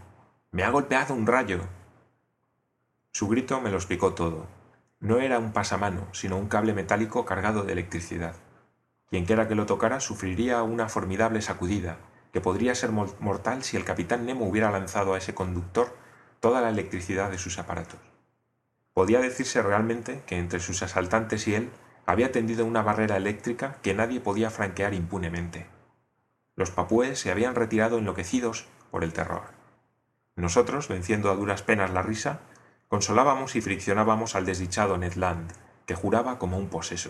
Me 0.49 0.63
ha 0.63 0.71
golpeado 0.71 1.13
un 1.13 1.27
rayo. 1.27 1.61
Su 3.11 3.27
grito 3.27 3.61
me 3.61 3.69
lo 3.69 3.77
explicó 3.77 4.15
todo. 4.15 4.47
No 4.99 5.19
era 5.19 5.37
un 5.37 5.53
pasamano, 5.53 6.07
sino 6.13 6.37
un 6.37 6.47
cable 6.47 6.73
metálico 6.73 7.25
cargado 7.25 7.61
de 7.61 7.73
electricidad. 7.73 8.33
Quienquiera 9.09 9.47
que 9.47 9.55
lo 9.55 9.65
tocara 9.65 9.99
sufriría 9.99 10.63
una 10.63 10.89
formidable 10.89 11.41
sacudida, 11.41 11.97
que 12.31 12.41
podría 12.41 12.73
ser 12.75 12.91
mortal 12.91 13.63
si 13.63 13.77
el 13.77 13.85
capitán 13.85 14.25
Nemo 14.25 14.47
hubiera 14.47 14.71
lanzado 14.71 15.13
a 15.13 15.17
ese 15.17 15.33
conductor 15.33 15.95
toda 16.39 16.61
la 16.61 16.69
electricidad 16.69 17.29
de 17.29 17.37
sus 17.37 17.59
aparatos. 17.59 17.99
Podía 18.93 19.19
decirse 19.19 19.61
realmente 19.61 20.23
que 20.25 20.37
entre 20.37 20.59
sus 20.59 20.81
asaltantes 20.81 21.47
y 21.47 21.55
él 21.55 21.69
había 22.05 22.31
tendido 22.31 22.65
una 22.65 22.81
barrera 22.81 23.17
eléctrica 23.17 23.77
que 23.81 23.93
nadie 23.93 24.19
podía 24.19 24.49
franquear 24.49 24.93
impunemente. 24.93 25.67
Los 26.55 26.71
papúes 26.71 27.19
se 27.19 27.31
habían 27.31 27.55
retirado 27.55 27.97
enloquecidos 27.97 28.65
por 28.91 29.03
el 29.03 29.13
terror. 29.13 29.43
Nosotros, 30.35 30.87
venciendo 30.87 31.31
a 31.31 31.35
duras 31.35 31.61
penas 31.61 31.91
la 31.91 32.01
risa, 32.01 32.41
Consolábamos 32.93 33.55
y 33.55 33.61
friccionábamos 33.61 34.35
al 34.35 34.45
desdichado 34.45 34.99
Ned 34.99 35.15
Land, 35.15 35.51
que 35.87 35.95
juraba 35.95 36.37
como 36.37 36.59
un 36.59 36.69
poseso. 36.69 37.09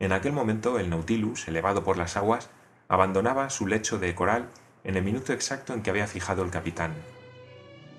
En 0.00 0.12
aquel 0.12 0.32
momento 0.32 0.78
el 0.78 0.88
Nautilus, 0.88 1.46
elevado 1.46 1.84
por 1.84 1.98
las 1.98 2.16
aguas, 2.16 2.48
abandonaba 2.88 3.50
su 3.50 3.66
lecho 3.66 3.98
de 3.98 4.14
coral 4.14 4.48
en 4.82 4.96
el 4.96 5.04
minuto 5.04 5.34
exacto 5.34 5.74
en 5.74 5.82
que 5.82 5.90
había 5.90 6.06
fijado 6.06 6.42
el 6.42 6.50
capitán. 6.50 6.94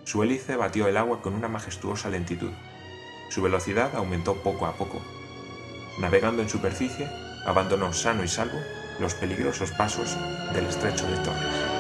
Su 0.04 0.24
hélice 0.24 0.56
batió 0.56 0.88
el 0.88 0.98
agua 0.98 1.22
con 1.22 1.36
una 1.36 1.48
majestuosa 1.48 2.10
lentitud. 2.10 2.52
Su 3.30 3.44
velocidad 3.44 3.96
aumentó 3.96 4.42
poco 4.42 4.66
a 4.66 4.74
poco. 4.74 5.00
Navegando 6.00 6.42
en 6.42 6.50
superficie, 6.50 7.08
abandonó 7.46 7.94
sano 7.94 8.24
y 8.24 8.28
salvo 8.28 8.58
los 9.00 9.14
peligrosos 9.14 9.72
pasos 9.72 10.18
del 10.54 10.66
estrecho 10.66 11.06
de 11.08 11.18
Torres. 11.18 11.71